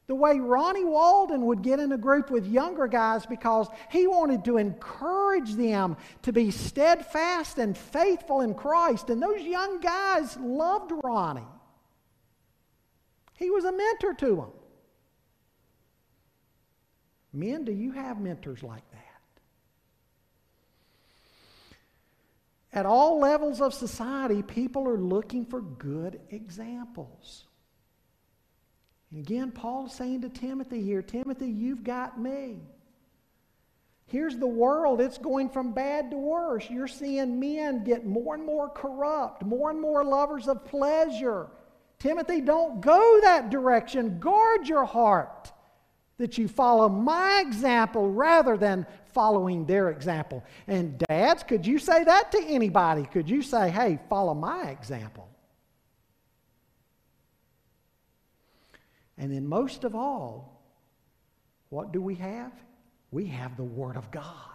The 0.07 0.15
way 0.15 0.39
Ronnie 0.39 0.85
Walden 0.85 1.45
would 1.45 1.61
get 1.61 1.79
in 1.79 1.91
a 1.91 1.97
group 1.97 2.31
with 2.31 2.45
younger 2.45 2.87
guys 2.87 3.25
because 3.25 3.67
he 3.89 4.07
wanted 4.07 4.43
to 4.45 4.57
encourage 4.57 5.53
them 5.53 5.95
to 6.23 6.33
be 6.33 6.51
steadfast 6.51 7.57
and 7.57 7.77
faithful 7.77 8.41
in 8.41 8.53
Christ. 8.53 9.09
And 9.09 9.21
those 9.21 9.41
young 9.41 9.79
guys 9.79 10.37
loved 10.37 10.91
Ronnie. 11.03 11.47
He 13.35 13.49
was 13.49 13.65
a 13.65 13.71
mentor 13.71 14.13
to 14.15 14.35
them. 14.35 14.51
Men, 17.33 17.63
do 17.63 17.71
you 17.71 17.91
have 17.91 18.19
mentors 18.19 18.63
like 18.63 18.89
that? 18.91 18.97
At 22.73 22.85
all 22.85 23.19
levels 23.19 23.59
of 23.59 23.73
society, 23.73 24.41
people 24.41 24.87
are 24.87 24.97
looking 24.97 25.45
for 25.45 25.61
good 25.61 26.21
examples. 26.29 27.45
And 29.11 29.19
again, 29.19 29.51
Paul's 29.51 29.93
saying 29.93 30.21
to 30.21 30.29
Timothy 30.29 30.81
here 30.81 31.01
Timothy, 31.01 31.49
you've 31.49 31.83
got 31.83 32.19
me. 32.19 32.61
Here's 34.05 34.37
the 34.37 34.47
world. 34.47 34.99
It's 34.99 35.17
going 35.17 35.49
from 35.49 35.73
bad 35.73 36.11
to 36.11 36.17
worse. 36.17 36.69
You're 36.69 36.87
seeing 36.87 37.39
men 37.39 37.83
get 37.83 38.05
more 38.05 38.35
and 38.35 38.45
more 38.45 38.69
corrupt, 38.69 39.43
more 39.43 39.69
and 39.69 39.79
more 39.79 40.03
lovers 40.03 40.47
of 40.47 40.65
pleasure. 40.65 41.47
Timothy, 41.99 42.41
don't 42.41 42.81
go 42.81 43.19
that 43.21 43.49
direction. 43.49 44.19
Guard 44.19 44.67
your 44.67 44.85
heart 44.85 45.50
that 46.21 46.37
you 46.37 46.47
follow 46.47 46.87
my 46.87 47.43
example 47.45 48.11
rather 48.11 48.55
than 48.55 48.85
following 49.07 49.65
their 49.65 49.89
example. 49.89 50.43
And 50.67 50.97
dads, 51.09 51.41
could 51.43 51.65
you 51.65 51.79
say 51.79 52.03
that 52.03 52.31
to 52.31 52.43
anybody? 52.43 53.05
Could 53.05 53.27
you 53.27 53.41
say, 53.41 53.71
hey, 53.71 53.99
follow 54.07 54.35
my 54.35 54.69
example? 54.69 55.27
And 59.17 59.33
then, 59.33 59.47
most 59.47 59.83
of 59.83 59.95
all, 59.95 60.63
what 61.69 61.91
do 61.91 62.01
we 62.01 62.15
have? 62.15 62.53
We 63.11 63.25
have 63.27 63.57
the 63.57 63.63
Word 63.63 63.97
of 63.97 64.09
God. 64.11 64.50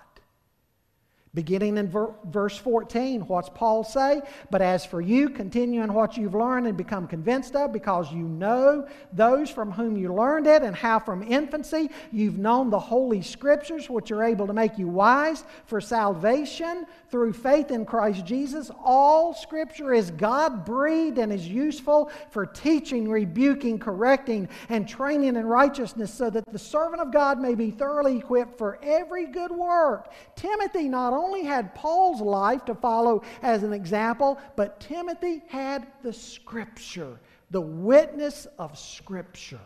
Beginning 1.37 1.77
in 1.77 1.91
ver- 1.91 2.15
verse 2.25 2.57
14, 2.57 3.21
what's 3.29 3.51
Paul 3.51 3.85
say? 3.85 4.23
But 4.51 4.63
as 4.63 4.87
for 4.87 5.03
you, 5.03 5.29
continue 5.29 5.83
in 5.83 5.93
what 5.93 6.17
you've 6.17 6.35
learned 6.35 6.67
and 6.67 6.79
become 6.79 7.07
convinced 7.07 7.55
of, 7.55 7.75
because 7.75 8.11
you 8.11 8.27
know 8.27 8.89
those 9.13 9.51
from 9.51 9.71
whom 9.71 9.99
you 9.99 10.15
learned 10.15 10.47
it, 10.47 10.63
and 10.63 10.75
how 10.75 10.99
from 10.99 11.23
infancy 11.23 11.91
you've 12.11 12.39
known 12.39 12.71
the 12.71 12.79
Holy 12.79 13.21
Scriptures, 13.21 13.91
which 13.91 14.11
are 14.11 14.25
able 14.25 14.47
to 14.47 14.55
make 14.55 14.79
you 14.79 14.89
wise 14.89 15.45
for 15.67 15.79
salvation 15.79 16.87
through 17.11 17.35
faith 17.35 17.71
in 17.71 17.85
Christ 17.85 18.25
Jesus. 18.25 18.71
All 18.83 19.35
Scripture 19.35 19.93
is 19.93 20.11
God 20.13 20.65
breathed 20.65 21.19
and 21.19 21.31
is 21.31 21.47
useful 21.47 22.11
for 22.31 22.47
teaching, 22.47 23.11
rebuking, 23.11 23.79
correcting, 23.79 24.49
and 24.71 24.89
training 24.89 25.37
in 25.37 25.45
righteousness, 25.45 26.15
so 26.15 26.31
that 26.31 26.51
the 26.51 26.59
servant 26.59 27.03
of 27.03 27.13
God 27.13 27.39
may 27.39 27.55
be 27.55 27.71
thoroughly 27.71 28.17
equipped 28.17 28.57
for 28.57 28.79
every 28.83 29.27
good 29.27 29.51
work. 29.51 30.11
Timothy 30.35 30.89
not 30.89 31.13
only 31.13 31.26
only 31.27 31.45
had 31.45 31.75
Paul's 31.75 32.21
life 32.21 32.65
to 32.67 32.75
follow 32.75 33.23
as 33.43 33.63
an 33.63 33.73
example, 33.73 34.39
but 34.55 34.81
Timothy 34.81 35.43
had 35.49 35.87
the 36.03 36.13
Scripture, 36.13 37.19
the 37.51 37.61
witness 37.61 38.47
of 38.59 38.79
Scripture. 38.79 39.59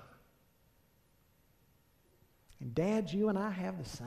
And 2.61 2.75
dads, 2.75 3.13
you 3.13 3.29
and 3.29 3.39
I 3.39 3.51
have 3.51 3.79
the 3.79 3.89
same. 3.89 4.07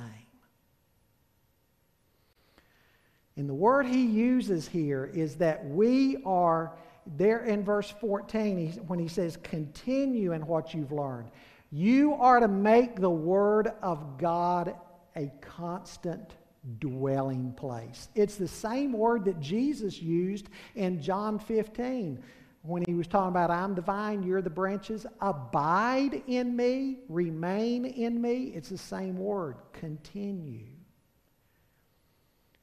And 3.35 3.49
the 3.49 3.53
word 3.53 3.85
he 3.85 4.05
uses 4.05 4.67
here 4.67 5.09
is 5.13 5.35
that 5.37 5.65
we 5.65 6.17
are, 6.23 6.73
there 7.17 7.45
in 7.45 7.63
verse 7.63 7.89
14, 7.99 8.83
when 8.87 8.99
he 8.99 9.07
says, 9.07 9.37
continue 9.41 10.33
in 10.33 10.45
what 10.45 10.73
you've 10.73 10.91
learned. 10.91 11.29
You 11.71 12.13
are 12.13 12.39
to 12.39 12.47
make 12.47 12.99
the 12.99 13.09
word 13.09 13.71
of 13.81 14.19
God 14.19 14.75
a 15.15 15.31
constant 15.41 16.35
dwelling 16.79 17.53
place. 17.53 18.09
It's 18.15 18.35
the 18.35 18.47
same 18.47 18.93
word 18.93 19.25
that 19.25 19.39
Jesus 19.39 20.01
used 20.01 20.49
in 20.75 21.01
John 21.01 21.39
15 21.39 22.23
when 22.63 22.83
he 22.87 22.93
was 22.93 23.07
talking 23.07 23.29
about, 23.29 23.51
I'm 23.51 23.75
the 23.75 23.81
vine, 23.81 24.23
you're 24.23 24.41
the 24.41 24.49
branches. 24.49 25.05
Abide 25.19 26.23
in 26.27 26.55
me, 26.55 26.99
remain 27.09 27.85
in 27.85 28.21
me. 28.21 28.53
It's 28.55 28.69
the 28.69 28.77
same 28.77 29.17
word, 29.17 29.57
continue. 29.73 30.67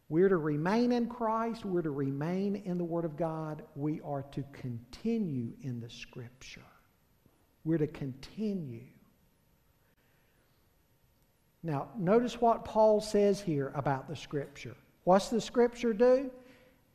We're 0.09 0.29
to 0.29 0.39
remain 0.39 0.91
in 0.91 1.07
Christ. 1.07 1.65
We're 1.65 1.83
to 1.83 1.91
remain 1.91 2.57
in 2.57 2.79
the 2.79 2.85
Word 2.85 3.05
of 3.05 3.17
God. 3.17 3.63
We 3.77 4.01
are 4.05 4.23
to 4.33 4.43
continue 4.53 5.53
in 5.63 5.81
the 5.81 5.89
Scripture. 5.89 6.67
We're 7.65 7.79
to 7.79 7.87
continue. 7.87 8.89
Now, 11.63 11.89
notice 11.99 12.41
what 12.41 12.65
Paul 12.65 13.01
says 13.01 13.41
here 13.41 13.71
about 13.75 14.09
the 14.09 14.17
Scripture. 14.17 14.75
What's 15.05 15.29
the 15.29 15.41
Scripture 15.41 15.93
do? 15.93 16.31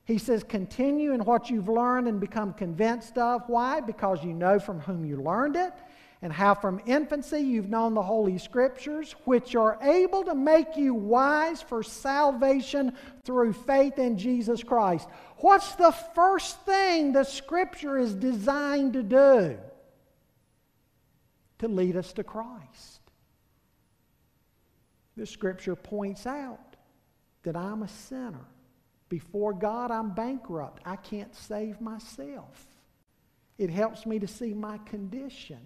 He 0.05 0.17
says, 0.17 0.43
continue 0.43 1.13
in 1.13 1.25
what 1.25 1.49
you've 1.49 1.69
learned 1.69 2.07
and 2.07 2.19
become 2.19 2.53
convinced 2.53 3.17
of. 3.17 3.43
Why? 3.47 3.79
Because 3.81 4.23
you 4.23 4.33
know 4.33 4.59
from 4.59 4.79
whom 4.79 5.05
you 5.05 5.21
learned 5.21 5.55
it, 5.55 5.73
and 6.21 6.31
how 6.31 6.55
from 6.55 6.81
infancy 6.85 7.39
you've 7.39 7.69
known 7.69 7.93
the 7.93 8.01
Holy 8.01 8.37
Scriptures, 8.37 9.15
which 9.25 9.55
are 9.55 9.77
able 9.83 10.23
to 10.23 10.33
make 10.33 10.77
you 10.77 10.93
wise 10.93 11.61
for 11.61 11.83
salvation 11.83 12.93
through 13.23 13.53
faith 13.53 13.99
in 13.99 14.17
Jesus 14.17 14.63
Christ. 14.63 15.07
What's 15.37 15.75
the 15.75 15.91
first 15.91 16.61
thing 16.61 17.11
the 17.11 17.23
Scripture 17.23 17.97
is 17.97 18.15
designed 18.15 18.93
to 18.93 19.03
do? 19.03 19.57
To 21.59 21.67
lead 21.67 21.95
us 21.95 22.13
to 22.13 22.23
Christ. 22.23 22.94
The 25.17 25.25
scripture 25.25 25.75
points 25.75 26.25
out 26.25 26.75
that 27.43 27.55
I'm 27.55 27.83
a 27.83 27.87
sinner. 27.87 28.45
Before 29.07 29.53
God, 29.53 29.91
I'm 29.91 30.13
bankrupt. 30.13 30.81
I 30.85 30.95
can't 30.95 31.33
save 31.35 31.79
myself. 31.79 32.65
It 33.57 33.69
helps 33.69 34.05
me 34.05 34.19
to 34.19 34.27
see 34.27 34.53
my 34.53 34.77
condition. 34.79 35.61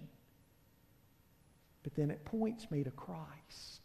But 1.82 1.94
then 1.94 2.10
it 2.10 2.24
points 2.24 2.70
me 2.70 2.84
to 2.84 2.90
Christ. 2.90 3.79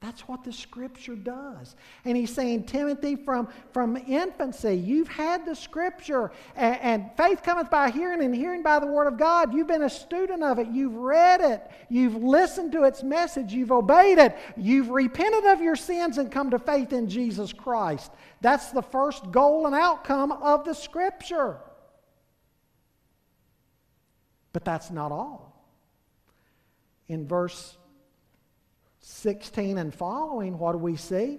That's 0.00 0.22
what 0.22 0.44
the 0.44 0.52
scripture 0.52 1.14
does. 1.14 1.76
And 2.06 2.16
he's 2.16 2.34
saying, 2.34 2.64
Timothy, 2.64 3.16
from, 3.16 3.48
from 3.70 3.98
infancy, 4.08 4.74
you've 4.74 5.08
had 5.08 5.44
the 5.44 5.54
scripture, 5.54 6.32
and, 6.56 6.80
and, 6.80 7.10
faith 7.18 7.42
cometh 7.42 7.68
by 7.70 7.90
hearing, 7.90 8.22
and 8.22 8.34
hearing 8.34 8.62
by 8.62 8.78
the 8.78 8.86
word 8.86 9.08
of 9.08 9.18
God. 9.18 9.52
You've 9.52 9.66
been 9.66 9.82
a 9.82 9.90
student 9.90 10.42
of 10.42 10.58
it. 10.58 10.68
You've 10.68 10.96
read 10.96 11.42
it. 11.42 11.70
You've 11.90 12.16
listened 12.16 12.72
to 12.72 12.84
its 12.84 13.02
message. 13.02 13.52
You've 13.52 13.72
obeyed 13.72 14.16
it. 14.16 14.38
You've 14.56 14.88
repented 14.88 15.44
of 15.44 15.60
your 15.60 15.76
sins 15.76 16.16
and 16.16 16.32
come 16.32 16.48
to 16.50 16.58
faith 16.58 16.94
in 16.94 17.06
Jesus 17.06 17.52
Christ. 17.52 18.10
That's 18.40 18.70
the 18.70 18.82
first 18.82 19.30
goal 19.30 19.66
and 19.66 19.74
outcome 19.74 20.32
of 20.32 20.64
the 20.64 20.74
scripture. 20.74 21.58
But 24.54 24.64
that's 24.64 24.90
not 24.90 25.12
all. 25.12 25.62
In 27.06 27.28
verse 27.28 27.76
16 29.10 29.78
and 29.78 29.94
following, 29.94 30.58
what 30.58 30.72
do 30.72 30.78
we 30.78 30.96
see? 30.96 31.38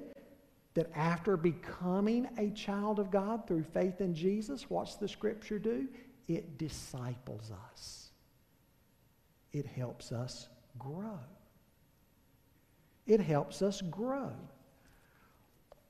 That 0.74 0.92
after 0.96 1.38
becoming 1.38 2.28
a 2.38 2.50
child 2.52 3.00
of 3.00 3.12
God 3.12 3.48
through 3.48 3.64
faith 3.64 4.02
in 4.02 4.14
Jesus, 4.14 4.70
what's 4.70 4.96
the 4.96 5.08
scripture 5.08 5.60
do? 5.60 5.88
It 6.28 6.58
disciples 6.58 7.52
us. 7.72 8.12
It 9.52 9.66
helps 9.66 10.12
us 10.12 10.48
grow. 10.80 11.20
It 13.06 13.20
helps 13.20 13.62
us 13.62 13.82
grow. 13.82 14.32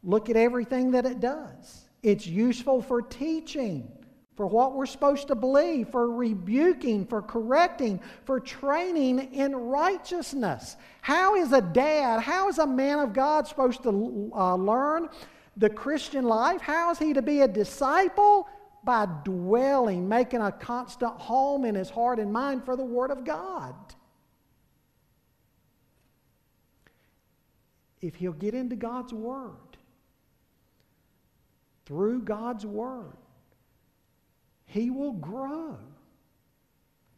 Look 0.03 0.29
at 0.29 0.35
everything 0.35 0.91
that 0.91 1.05
it 1.05 1.19
does. 1.19 1.85
It's 2.01 2.25
useful 2.25 2.81
for 2.81 3.01
teaching 3.01 3.91
for 4.41 4.47
what 4.47 4.73
we're 4.73 4.87
supposed 4.87 5.27
to 5.27 5.35
believe, 5.35 5.89
for 5.89 6.09
rebuking, 6.09 7.05
for 7.05 7.21
correcting, 7.21 8.01
for 8.25 8.39
training 8.39 9.31
in 9.35 9.55
righteousness. 9.55 10.77
How 11.01 11.35
is 11.35 11.51
a 11.51 11.61
dad, 11.61 12.21
how 12.21 12.49
is 12.49 12.57
a 12.57 12.65
man 12.65 12.97
of 12.97 13.13
God 13.13 13.45
supposed 13.45 13.83
to 13.83 14.31
uh, 14.35 14.55
learn 14.55 15.09
the 15.57 15.69
Christian 15.69 16.25
life? 16.25 16.59
How 16.59 16.89
is 16.89 16.97
he 16.97 17.13
to 17.13 17.21
be 17.21 17.41
a 17.41 17.47
disciple? 17.47 18.49
By 18.83 19.07
dwelling, 19.23 20.09
making 20.09 20.41
a 20.41 20.51
constant 20.51 21.13
home 21.21 21.63
in 21.63 21.75
his 21.75 21.91
heart 21.91 22.17
and 22.17 22.33
mind 22.33 22.65
for 22.65 22.75
the 22.75 22.83
Word 22.83 23.11
of 23.11 23.23
God. 23.23 23.75
If 28.01 28.15
he'll 28.15 28.33
get 28.33 28.55
into 28.55 28.75
God's 28.75 29.13
Word, 29.13 29.77
through 31.85 32.23
God's 32.23 32.65
Word, 32.65 33.17
he 34.71 34.89
will 34.89 35.11
grow. 35.11 35.77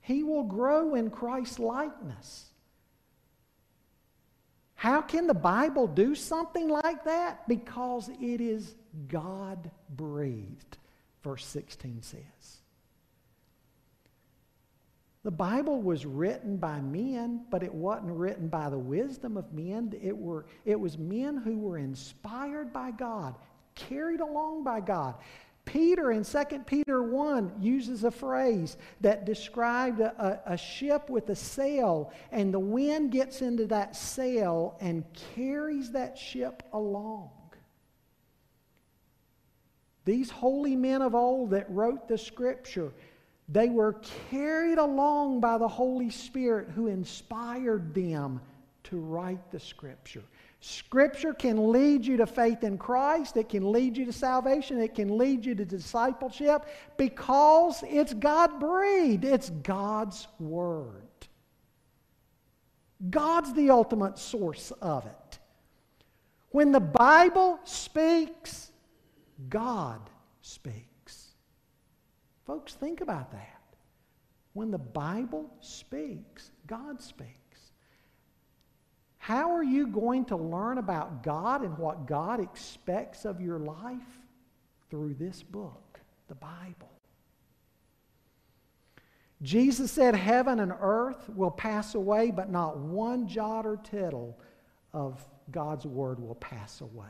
He 0.02 0.24
will 0.24 0.44
grow 0.44 0.96
in 0.96 1.12
Christ's 1.12 1.60
likeness. 1.60 2.50
How 4.74 5.02
can 5.02 5.28
the 5.28 5.36
Bible 5.36 5.86
do 5.86 6.16
something 6.16 6.68
like 6.68 7.06
that? 7.06 7.48
Because 7.48 8.10
it 8.20 8.42
is 8.42 8.74
God 9.08 9.70
breathed, 9.92 10.78
verse 11.24 11.46
16 11.46 12.02
says. 12.02 12.22
The 15.22 15.32
Bible 15.32 15.80
was 15.80 16.08
written 16.08 16.58
by 16.58 16.82
men, 16.82 17.46
but 17.52 17.62
it 17.62 17.74
wasn't 17.74 18.14
written 18.14 18.48
by 18.48 18.72
the 18.72 18.80
wisdom 18.80 19.38
of 19.38 19.54
men. 19.54 19.94
It, 20.02 20.18
were, 20.18 20.48
it 20.66 20.80
was 20.80 20.98
men 20.98 21.38
who 21.38 21.60
were 21.60 21.78
inspired 21.78 22.74
by 22.74 22.92
God, 22.92 23.36
carried 23.76 24.22
along 24.22 24.64
by 24.64 24.80
God. 24.80 25.16
Peter 25.66 26.12
in 26.12 26.24
2 26.24 26.44
Peter 26.66 27.02
1 27.02 27.54
uses 27.60 28.04
a 28.04 28.12
phrase 28.12 28.78
that 29.02 29.26
described 29.26 30.00
a, 30.00 30.42
a, 30.48 30.54
a, 30.54 30.58
ship 30.58 31.10
with 31.10 31.30
a 31.30 31.36
sail, 31.36 32.12
and 32.32 32.54
the 32.54 32.60
wind 32.60 33.12
gets 33.12 33.42
into 33.42 33.66
that 33.68 33.96
sail 33.96 34.78
and 34.82 35.06
carries 35.36 35.92
that 35.92 36.18
ship 36.18 36.64
along. 36.74 37.32
These 40.06 40.30
holy 40.30 40.76
men 40.76 41.02
of 41.02 41.16
old 41.16 41.52
that 41.52 41.70
wrote 41.72 42.08
the 42.08 42.18
scripture, 42.18 42.92
they 43.48 43.70
were 43.70 43.94
carried 44.30 44.78
along 44.78 45.40
by 45.40 45.58
the 45.58 45.68
Holy 45.68 46.10
Spirit 46.10 46.70
who 46.70 46.88
inspired 46.88 47.94
them 47.94 48.42
to 48.84 48.98
write 49.00 49.52
the 49.52 49.60
scripture. 49.60 50.24
Scripture 50.66 51.34
can 51.34 51.74
lead 51.74 52.06
you 52.06 52.16
to 52.16 52.26
faith 52.26 52.64
in 52.64 52.78
Christ. 52.78 53.36
It 53.36 53.50
can 53.50 53.74
lead 53.74 53.98
you 53.98 54.06
to 54.06 54.14
salvation. 54.14 54.80
It 54.80 54.96
can 54.96 55.18
lead 55.18 55.46
you 55.46 55.54
to 55.56 55.66
discipleship 55.66 56.66
because 56.96 57.84
it's 57.86 58.14
God 58.14 58.62
breathed. 58.62 59.26
It's 59.26 59.50
God's 59.50 60.26
Word. 60.40 61.04
God's 63.10 63.54
the 63.54 63.72
ultimate 63.72 64.18
source 64.18 64.72
of 64.82 65.06
it. 65.06 65.40
When 66.52 66.72
the 66.72 66.80
Bible 66.80 67.60
speaks, 67.66 68.72
God 69.50 70.00
speaks. 70.42 71.34
Folks, 72.48 72.74
think 72.74 73.02
about 73.02 73.34
that. 73.34 73.62
When 74.54 74.72
the 74.72 74.78
Bible 74.78 75.54
speaks, 75.60 76.52
God 76.68 77.02
speaks. 77.02 77.43
How 79.24 79.56
are 79.56 79.64
you 79.64 79.88
going 79.88 80.26
to 80.26 80.36
learn 80.36 80.80
about 80.80 81.24
God 81.24 81.64
and 81.64 81.78
what 81.78 82.08
God 82.08 82.42
expects 82.42 83.24
of 83.24 83.40
your 83.40 83.58
life? 83.58 84.20
Through 84.90 85.14
this 85.14 85.42
book, 85.42 86.02
the 86.28 86.36
Bible. 86.36 86.92
Jesus 89.42 89.94
said, 89.94 90.14
Heaven 90.14 90.60
and 90.60 90.74
earth 90.78 91.30
will 91.30 91.52
pass 91.52 91.96
away, 91.96 92.32
but 92.32 92.52
not 92.52 92.78
one 92.78 93.26
jot 93.26 93.66
or 93.66 93.78
tittle 93.78 94.38
of 94.92 95.26
God's 95.50 95.86
word 95.86 96.20
will 96.20 96.36
pass 96.36 96.82
away. 96.82 97.06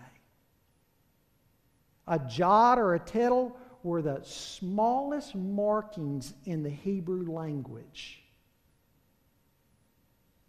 A 2.08 2.20
jot 2.20 2.78
or 2.78 2.94
a 2.94 3.00
tittle 3.00 3.58
were 3.82 4.04
the 4.04 4.22
smallest 4.22 5.34
markings 5.34 6.36
in 6.46 6.62
the 6.62 6.70
Hebrew 6.70 7.32
language. 7.32 8.23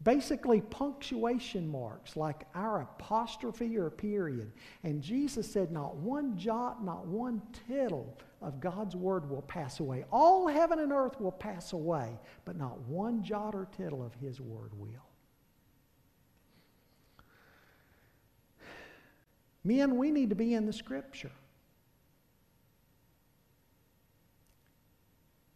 Basically, 0.04 0.60
punctuation 0.60 1.66
marks 1.66 2.14
like 2.14 2.44
our 2.54 2.82
apostrophe 2.82 3.78
or 3.78 3.88
period. 3.88 4.52
And 4.82 5.02
Jesus 5.02 5.50
said, 5.50 5.72
Not 5.72 5.96
one 5.96 6.36
jot, 6.36 6.84
not 6.84 7.06
one 7.06 7.40
tittle 7.66 8.18
of 8.42 8.60
God's 8.60 8.94
word 8.94 9.28
will 9.30 9.42
pass 9.42 9.80
away. 9.80 10.04
All 10.12 10.46
heaven 10.46 10.78
and 10.78 10.92
earth 10.92 11.18
will 11.18 11.32
pass 11.32 11.72
away, 11.72 12.18
but 12.44 12.56
not 12.56 12.78
one 12.80 13.22
jot 13.22 13.54
or 13.54 13.66
tittle 13.74 14.04
of 14.04 14.14
His 14.14 14.42
word 14.42 14.72
will. 14.76 14.90
Men, 19.64 19.96
we 19.96 20.10
need 20.10 20.28
to 20.28 20.36
be 20.36 20.52
in 20.52 20.66
the 20.66 20.72
Scripture. 20.74 21.32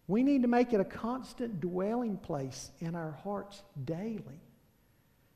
We 0.09 0.23
need 0.23 0.43
to 0.43 0.49
make 0.49 0.73
it 0.73 0.81
a 0.81 0.85
constant 0.85 1.61
dwelling 1.61 2.17
place 2.17 2.71
in 2.81 2.95
our 2.95 3.13
hearts 3.23 3.63
daily. 3.85 4.41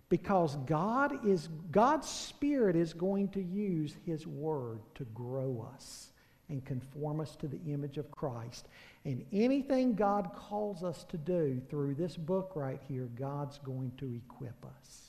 Because 0.09 0.57
God 0.67 1.27
is 1.27 1.49
God's 1.71 2.09
spirit 2.09 2.75
is 2.75 2.93
going 2.93 3.29
to 3.29 3.43
use 3.43 3.95
his 4.05 4.27
word 4.27 4.81
to 4.97 5.05
grow 5.15 5.67
us 5.75 6.11
and 6.49 6.65
conform 6.65 7.21
us 7.21 7.35
to 7.37 7.49
the 7.49 7.61
image 7.67 7.97
of 7.99 8.11
Christ. 8.11 8.69
And 9.05 9.25
anything 9.33 9.95
God 9.95 10.31
calls 10.37 10.83
us 10.83 11.05
to 11.05 11.17
do 11.17 11.61
through 11.71 11.95
this 11.95 12.17
book 12.17 12.53
right 12.55 12.81
here, 12.89 13.09
God's 13.19 13.59
going 13.59 13.93
to 13.99 14.15
equip 14.15 14.65
us. 14.65 15.09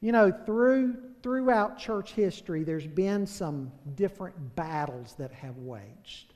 You 0.00 0.12
know, 0.12 0.32
through, 0.46 0.96
throughout 1.22 1.78
church 1.78 2.12
history, 2.12 2.64
there's 2.64 2.86
been 2.86 3.26
some 3.26 3.70
different 3.94 4.56
battles 4.56 5.14
that 5.18 5.32
have 5.32 5.58
waged. 5.58 6.32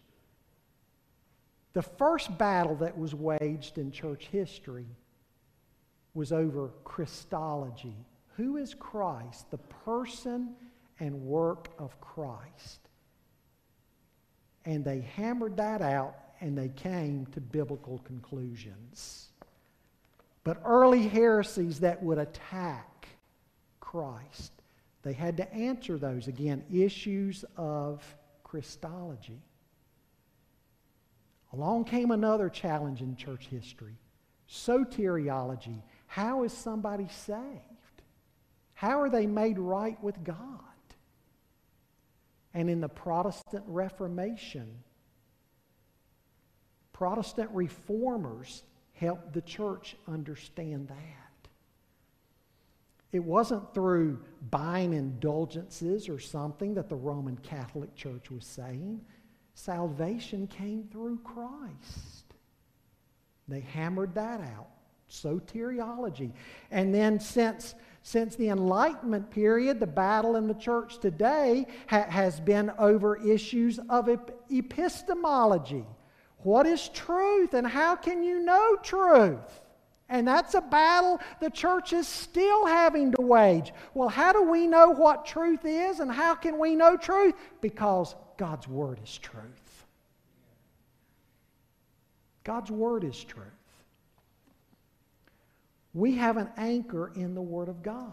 The 1.74 1.82
first 1.82 2.38
battle 2.38 2.76
that 2.76 2.96
was 2.96 3.14
waged 3.14 3.78
in 3.78 3.90
church 3.90 4.28
history 4.30 4.86
was 6.14 6.32
over 6.32 6.70
Christology. 6.84 7.96
Who 8.36 8.56
is 8.56 8.74
Christ? 8.74 9.50
The 9.50 9.58
person 9.58 10.54
and 11.00 11.22
work 11.22 11.68
of 11.78 12.00
Christ. 12.00 12.88
And 14.64 14.84
they 14.84 15.00
hammered 15.00 15.56
that 15.56 15.82
out 15.82 16.14
and 16.40 16.56
they 16.56 16.68
came 16.68 17.26
to 17.26 17.40
biblical 17.40 17.98
conclusions. 17.98 19.28
But 20.44 20.60
early 20.64 21.08
heresies 21.08 21.80
that 21.80 22.02
would 22.02 22.18
attack 22.18 23.08
Christ, 23.80 24.52
they 25.02 25.12
had 25.12 25.36
to 25.38 25.52
answer 25.52 25.98
those. 25.98 26.28
Again, 26.28 26.64
issues 26.72 27.44
of 27.56 28.02
Christology. 28.44 29.40
Along 31.54 31.84
came 31.84 32.10
another 32.10 32.48
challenge 32.48 33.00
in 33.00 33.14
church 33.14 33.46
history 33.46 33.96
soteriology. 34.50 35.82
How 36.06 36.42
is 36.42 36.52
somebody 36.52 37.06
saved? 37.08 38.02
How 38.74 39.00
are 39.00 39.08
they 39.08 39.26
made 39.26 39.58
right 39.58 40.02
with 40.02 40.22
God? 40.24 40.60
And 42.52 42.68
in 42.68 42.80
the 42.80 42.88
Protestant 42.88 43.64
Reformation, 43.66 44.82
Protestant 46.92 47.50
reformers 47.52 48.64
helped 48.92 49.32
the 49.32 49.42
church 49.42 49.96
understand 50.08 50.88
that. 50.88 51.48
It 53.12 53.22
wasn't 53.22 53.72
through 53.72 54.18
buying 54.50 54.92
indulgences 54.92 56.08
or 56.08 56.18
something 56.18 56.74
that 56.74 56.88
the 56.88 56.96
Roman 56.96 57.38
Catholic 57.38 57.94
Church 57.94 58.30
was 58.30 58.44
saying. 58.44 59.00
Salvation 59.54 60.46
came 60.46 60.88
through 60.90 61.18
Christ. 61.24 62.24
They 63.48 63.60
hammered 63.60 64.14
that 64.14 64.40
out. 64.40 64.68
Soteriology. 65.10 66.32
And 66.70 66.94
then 66.94 67.20
since, 67.20 67.74
since 68.02 68.36
the 68.36 68.48
Enlightenment 68.48 69.30
period, 69.30 69.78
the 69.78 69.86
battle 69.86 70.36
in 70.36 70.48
the 70.48 70.54
church 70.54 70.98
today 70.98 71.66
ha- 71.86 72.06
has 72.08 72.40
been 72.40 72.72
over 72.78 73.16
issues 73.16 73.78
of 73.88 74.08
ep- 74.08 74.40
epistemology. 74.50 75.84
What 76.38 76.66
is 76.66 76.88
truth 76.88 77.54
and 77.54 77.66
how 77.66 77.96
can 77.96 78.22
you 78.22 78.40
know 78.40 78.76
truth? 78.82 79.60
And 80.08 80.28
that's 80.28 80.54
a 80.54 80.60
battle 80.60 81.20
the 81.40 81.48
church 81.48 81.92
is 81.92 82.06
still 82.06 82.66
having 82.66 83.12
to 83.12 83.22
wage. 83.22 83.72
Well, 83.94 84.08
how 84.08 84.32
do 84.32 84.42
we 84.42 84.66
know 84.66 84.90
what 84.90 85.24
truth 85.24 85.64
is 85.64 86.00
and 86.00 86.10
how 86.10 86.34
can 86.34 86.58
we 86.58 86.74
know 86.74 86.96
truth? 86.96 87.34
Because 87.60 88.14
God's 88.36 88.68
Word 88.68 89.00
is 89.02 89.18
truth. 89.18 89.86
God's 92.44 92.70
Word 92.70 93.04
is 93.04 93.22
truth. 93.22 93.46
We 95.94 96.16
have 96.16 96.36
an 96.36 96.50
anchor 96.56 97.12
in 97.14 97.34
the 97.34 97.42
Word 97.42 97.68
of 97.68 97.82
God. 97.82 98.12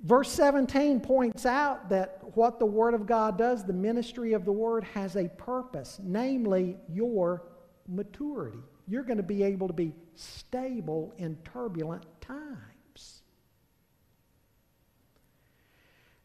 Verse 0.00 0.30
17 0.30 1.00
points 1.00 1.44
out 1.44 1.88
that 1.88 2.20
what 2.34 2.58
the 2.58 2.66
Word 2.66 2.94
of 2.94 3.06
God 3.06 3.36
does, 3.36 3.64
the 3.64 3.72
ministry 3.72 4.32
of 4.32 4.44
the 4.44 4.52
Word, 4.52 4.84
has 4.84 5.16
a 5.16 5.28
purpose, 5.28 5.98
namely 6.02 6.76
your 6.88 7.42
maturity. 7.88 8.58
You're 8.86 9.02
going 9.02 9.16
to 9.16 9.22
be 9.22 9.42
able 9.42 9.66
to 9.66 9.74
be 9.74 9.92
stable 10.14 11.12
in 11.18 11.36
turbulent 11.44 12.04
times. 12.20 12.77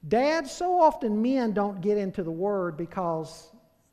Dads, 0.07 0.51
so 0.51 0.79
often 0.79 1.21
men 1.21 1.53
don't 1.53 1.79
get 1.81 1.97
into 1.97 2.23
the 2.23 2.31
Word 2.31 2.75
because 2.75 3.51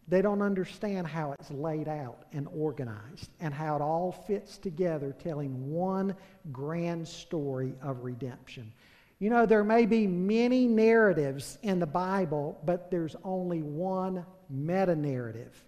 they 0.09 0.21
don't 0.21 0.43
understand 0.43 1.07
how 1.07 1.33
it's 1.33 1.51
laid 1.53 1.87
out 1.87 2.25
and 2.33 2.49
organized 2.53 3.31
and 3.39 3.55
how 3.55 3.77
it 3.77 3.83
all 3.83 4.11
fits 4.11 4.59
together, 4.59 5.15
telling 5.23 5.71
one 5.71 6.17
grand 6.51 7.07
story 7.07 7.75
of 7.81 8.03
redemption. 8.03 8.73
You 9.21 9.31
know, 9.31 9.47
there 9.47 9.63
may 9.63 9.87
be 9.87 10.07
many 10.09 10.67
narratives 10.67 11.59
in 11.63 11.79
the 11.79 11.87
Bible, 11.87 12.59
but 12.65 12.91
there's 12.91 13.15
only 13.23 13.63
one 13.63 14.27
meta 14.49 14.97
narrative 14.97 15.65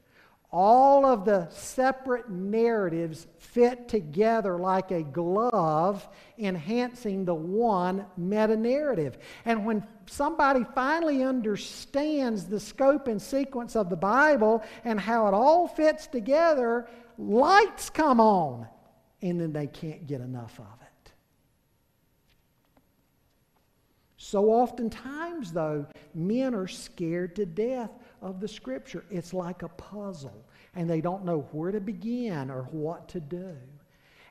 all 0.52 1.06
of 1.06 1.24
the 1.24 1.48
separate 1.48 2.28
narratives 2.28 3.26
fit 3.38 3.88
together 3.88 4.58
like 4.58 4.90
a 4.90 5.02
glove, 5.02 6.06
enhancing 6.38 7.24
the 7.24 7.34
one 7.34 8.04
meta 8.18 8.56
narrative. 8.56 9.16
And 9.46 9.64
when 9.64 9.86
somebody 10.04 10.64
finally 10.74 11.22
understands 11.22 12.44
the 12.44 12.60
scope 12.60 13.08
and 13.08 13.20
sequence 13.20 13.76
of 13.76 13.88
the 13.88 13.96
Bible 13.96 14.62
and 14.84 15.00
how 15.00 15.26
it 15.26 15.32
all 15.32 15.66
fits 15.66 16.06
together, 16.06 16.86
lights 17.16 17.88
come 17.88 18.20
on, 18.20 18.68
and 19.22 19.40
then 19.40 19.54
they 19.54 19.68
can't 19.68 20.06
get 20.06 20.20
enough 20.20 20.58
of 20.58 20.66
it. 20.82 21.12
So 24.18 24.50
oftentimes, 24.50 25.50
though, 25.50 25.86
men 26.14 26.54
are 26.54 26.68
scared 26.68 27.36
to 27.36 27.46
death 27.46 27.90
of 28.22 28.40
the 28.40 28.48
Scripture. 28.48 29.04
It's 29.10 29.34
like 29.34 29.62
a 29.62 29.68
puzzle, 29.68 30.44
and 30.74 30.88
they 30.88 31.00
don't 31.00 31.24
know 31.24 31.40
where 31.52 31.72
to 31.72 31.80
begin 31.80 32.50
or 32.50 32.62
what 32.70 33.08
to 33.10 33.20
do. 33.20 33.56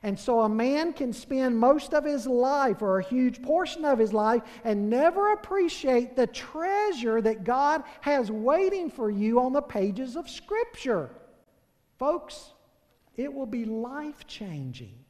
And 0.02 0.18
so 0.18 0.40
a 0.40 0.48
man 0.48 0.92
can 0.92 1.12
spend 1.12 1.56
most 1.56 1.94
of 1.94 2.04
his 2.04 2.26
life 2.26 2.82
or 2.82 2.98
a 2.98 3.04
huge 3.04 3.40
portion 3.40 3.84
of 3.84 4.00
his 4.00 4.12
life 4.12 4.42
and 4.64 4.90
never 4.90 5.32
appreciate 5.32 6.16
the 6.16 6.26
treasure 6.26 7.20
that 7.20 7.44
God 7.44 7.84
has 8.00 8.28
waiting 8.28 8.90
for 8.90 9.10
you 9.10 9.38
on 9.38 9.52
the 9.52 9.62
pages 9.62 10.16
of 10.16 10.28
Scripture. 10.28 11.10
Folks, 12.00 12.52
it 13.16 13.32
will 13.32 13.46
be 13.46 13.64
life 13.64 14.26
changing 14.26 15.02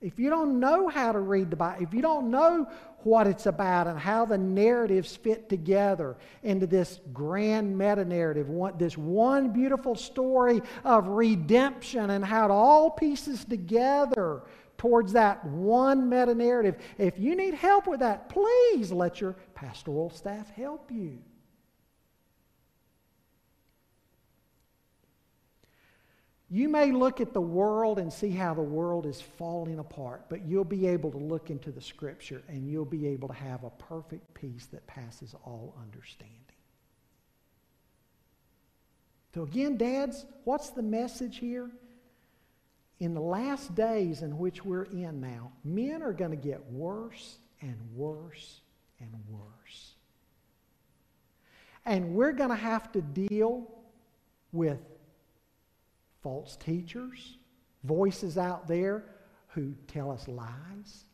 if 0.00 0.18
you 0.18 0.30
don't 0.30 0.58
know 0.58 0.88
how 0.88 1.12
to 1.12 1.20
read 1.20 1.50
the 1.50 1.56
Bible, 1.56 1.82
if 1.82 1.92
you 1.92 2.00
don't 2.00 2.30
know 2.30 2.66
what 3.04 3.26
it's 3.26 3.46
about 3.46 3.86
and 3.86 3.98
how 3.98 4.24
the 4.24 4.38
narratives 4.38 5.16
fit 5.16 5.48
together 5.48 6.16
into 6.42 6.66
this 6.66 7.00
grand 7.12 7.76
meta 7.76 8.04
narrative, 8.04 8.48
this 8.78 8.96
one 8.96 9.52
beautiful 9.52 9.94
story 9.94 10.60
of 10.84 11.08
redemption 11.08 12.10
and 12.10 12.24
how 12.24 12.46
it 12.46 12.50
all 12.50 12.90
pieces 12.90 13.44
together 13.44 14.42
towards 14.78 15.12
that 15.12 15.44
one 15.44 16.08
meta 16.08 16.34
narrative, 16.34 16.76
if 16.96 17.18
you 17.18 17.36
need 17.36 17.52
help 17.52 17.86
with 17.86 18.00
that, 18.00 18.28
please 18.28 18.90
let 18.90 19.20
your 19.20 19.36
pastoral 19.54 20.08
staff 20.08 20.48
help 20.50 20.90
you. 20.90 21.18
You 26.52 26.68
may 26.68 26.90
look 26.90 27.20
at 27.20 27.32
the 27.32 27.40
world 27.40 28.00
and 28.00 28.12
see 28.12 28.30
how 28.30 28.54
the 28.54 28.60
world 28.60 29.06
is 29.06 29.20
falling 29.20 29.78
apart, 29.78 30.24
but 30.28 30.44
you'll 30.44 30.64
be 30.64 30.88
able 30.88 31.12
to 31.12 31.18
look 31.18 31.48
into 31.48 31.70
the 31.70 31.80
scripture 31.80 32.42
and 32.48 32.68
you'll 32.68 32.84
be 32.84 33.06
able 33.06 33.28
to 33.28 33.34
have 33.34 33.62
a 33.62 33.70
perfect 33.70 34.34
peace 34.34 34.66
that 34.72 34.84
passes 34.88 35.32
all 35.44 35.76
understanding. 35.80 36.34
So, 39.32 39.44
again, 39.44 39.76
dads, 39.76 40.26
what's 40.42 40.70
the 40.70 40.82
message 40.82 41.38
here? 41.38 41.70
In 42.98 43.14
the 43.14 43.20
last 43.20 43.76
days 43.76 44.22
in 44.22 44.36
which 44.36 44.64
we're 44.64 44.84
in 44.84 45.20
now, 45.20 45.52
men 45.62 46.02
are 46.02 46.12
going 46.12 46.32
to 46.32 46.36
get 46.36 46.68
worse 46.72 47.38
and 47.62 47.76
worse 47.94 48.60
and 48.98 49.14
worse. 49.30 49.94
And 51.86 52.14
we're 52.14 52.32
going 52.32 52.50
to 52.50 52.56
have 52.56 52.90
to 52.92 53.00
deal 53.00 53.70
with 54.52 54.80
false 56.22 56.56
teachers, 56.56 57.38
voices 57.84 58.38
out 58.38 58.68
there 58.68 59.04
who 59.48 59.74
tell 59.86 60.10
us 60.10 60.28
lies. 60.28 61.04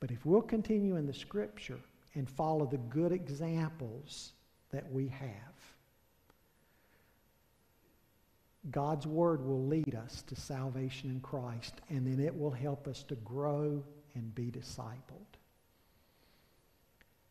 But 0.00 0.10
if 0.10 0.26
we'll 0.26 0.42
continue 0.42 0.96
in 0.96 1.06
the 1.06 1.14
scripture 1.14 1.80
and 2.14 2.28
follow 2.28 2.66
the 2.66 2.78
good 2.78 3.12
examples 3.12 4.32
that 4.70 4.90
we 4.92 5.08
have, 5.08 5.30
God's 8.70 9.06
word 9.06 9.44
will 9.44 9.66
lead 9.66 9.94
us 9.94 10.22
to 10.22 10.36
salvation 10.36 11.10
in 11.10 11.20
Christ, 11.20 11.74
and 11.90 12.06
then 12.06 12.24
it 12.24 12.36
will 12.36 12.50
help 12.50 12.88
us 12.88 13.02
to 13.04 13.14
grow 13.16 13.82
and 14.14 14.34
be 14.34 14.50
discipled. 14.50 15.38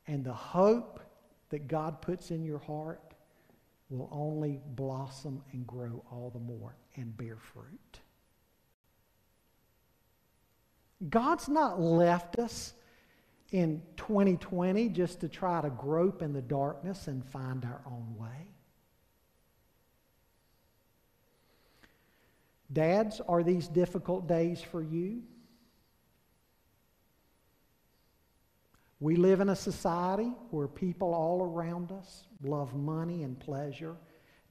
And 0.07 0.23
the 0.23 0.33
hope 0.33 0.99
that 1.49 1.67
God 1.67 2.01
puts 2.01 2.29
in 2.29 2.43
your 2.43 2.59
heart 2.59 3.12
will 3.93 4.09
only 4.11 4.59
blossom 4.75 5.41
and 5.51 5.65
grow 5.67 6.03
all 6.11 6.31
the 6.31 6.39
more 6.39 6.75
and 6.95 7.15
bear 7.15 7.37
fruit. 7.37 7.99
God's 11.09 11.49
not 11.49 11.79
left 11.79 12.39
us 12.39 12.73
in 13.51 13.81
2020 13.97 14.89
just 14.89 15.19
to 15.21 15.29
try 15.29 15.61
to 15.61 15.69
grope 15.69 16.21
in 16.21 16.33
the 16.33 16.41
darkness 16.41 17.07
and 17.07 17.23
find 17.23 17.65
our 17.65 17.81
own 17.85 18.15
way. 18.17 18.47
Dads, 22.71 23.21
are 23.27 23.43
these 23.43 23.67
difficult 23.67 24.27
days 24.27 24.61
for 24.61 24.81
you? 24.81 25.21
We 29.03 29.17
live 29.17 29.41
in 29.41 29.49
a 29.49 29.55
society 29.57 30.31
where 30.51 30.69
people 30.69 31.13
all 31.13 31.43
around 31.43 31.91
us 31.91 32.23
love 32.41 32.73
money 32.73 33.23
and 33.23 33.37
pleasure. 33.37 33.97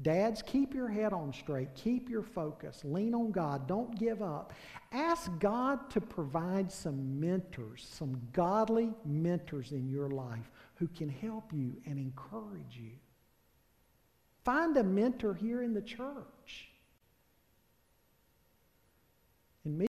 Dads, 0.03 0.42
keep 0.42 0.74
your 0.74 0.88
head 0.88 1.14
on 1.14 1.32
straight. 1.32 1.74
Keep 1.74 2.11
your 2.11 2.22
focus. 2.22 2.82
Lean 2.84 3.14
on 3.14 3.32
God. 3.32 3.66
Don't 3.66 3.98
give 3.98 4.20
up. 4.20 4.53
Ask 4.92 5.30
God 5.38 5.88
to 5.92 6.03
provide 6.03 6.70
some 6.70 7.18
mentors, 7.18 7.88
some 7.90 8.20
godly 8.34 8.92
mentors 9.07 9.72
in 9.72 9.88
your 9.88 10.11
life 10.11 10.50
who 10.74 10.86
can 10.86 11.09
help 11.09 11.50
you 11.50 11.80
and 11.86 11.98
encourage 11.98 12.76
you. 12.76 12.92
Find 14.44 14.76
a 14.76 14.84
mentor 14.84 15.32
here 15.32 15.62
in 15.62 15.72
the 15.72 15.80
church. 15.80 16.72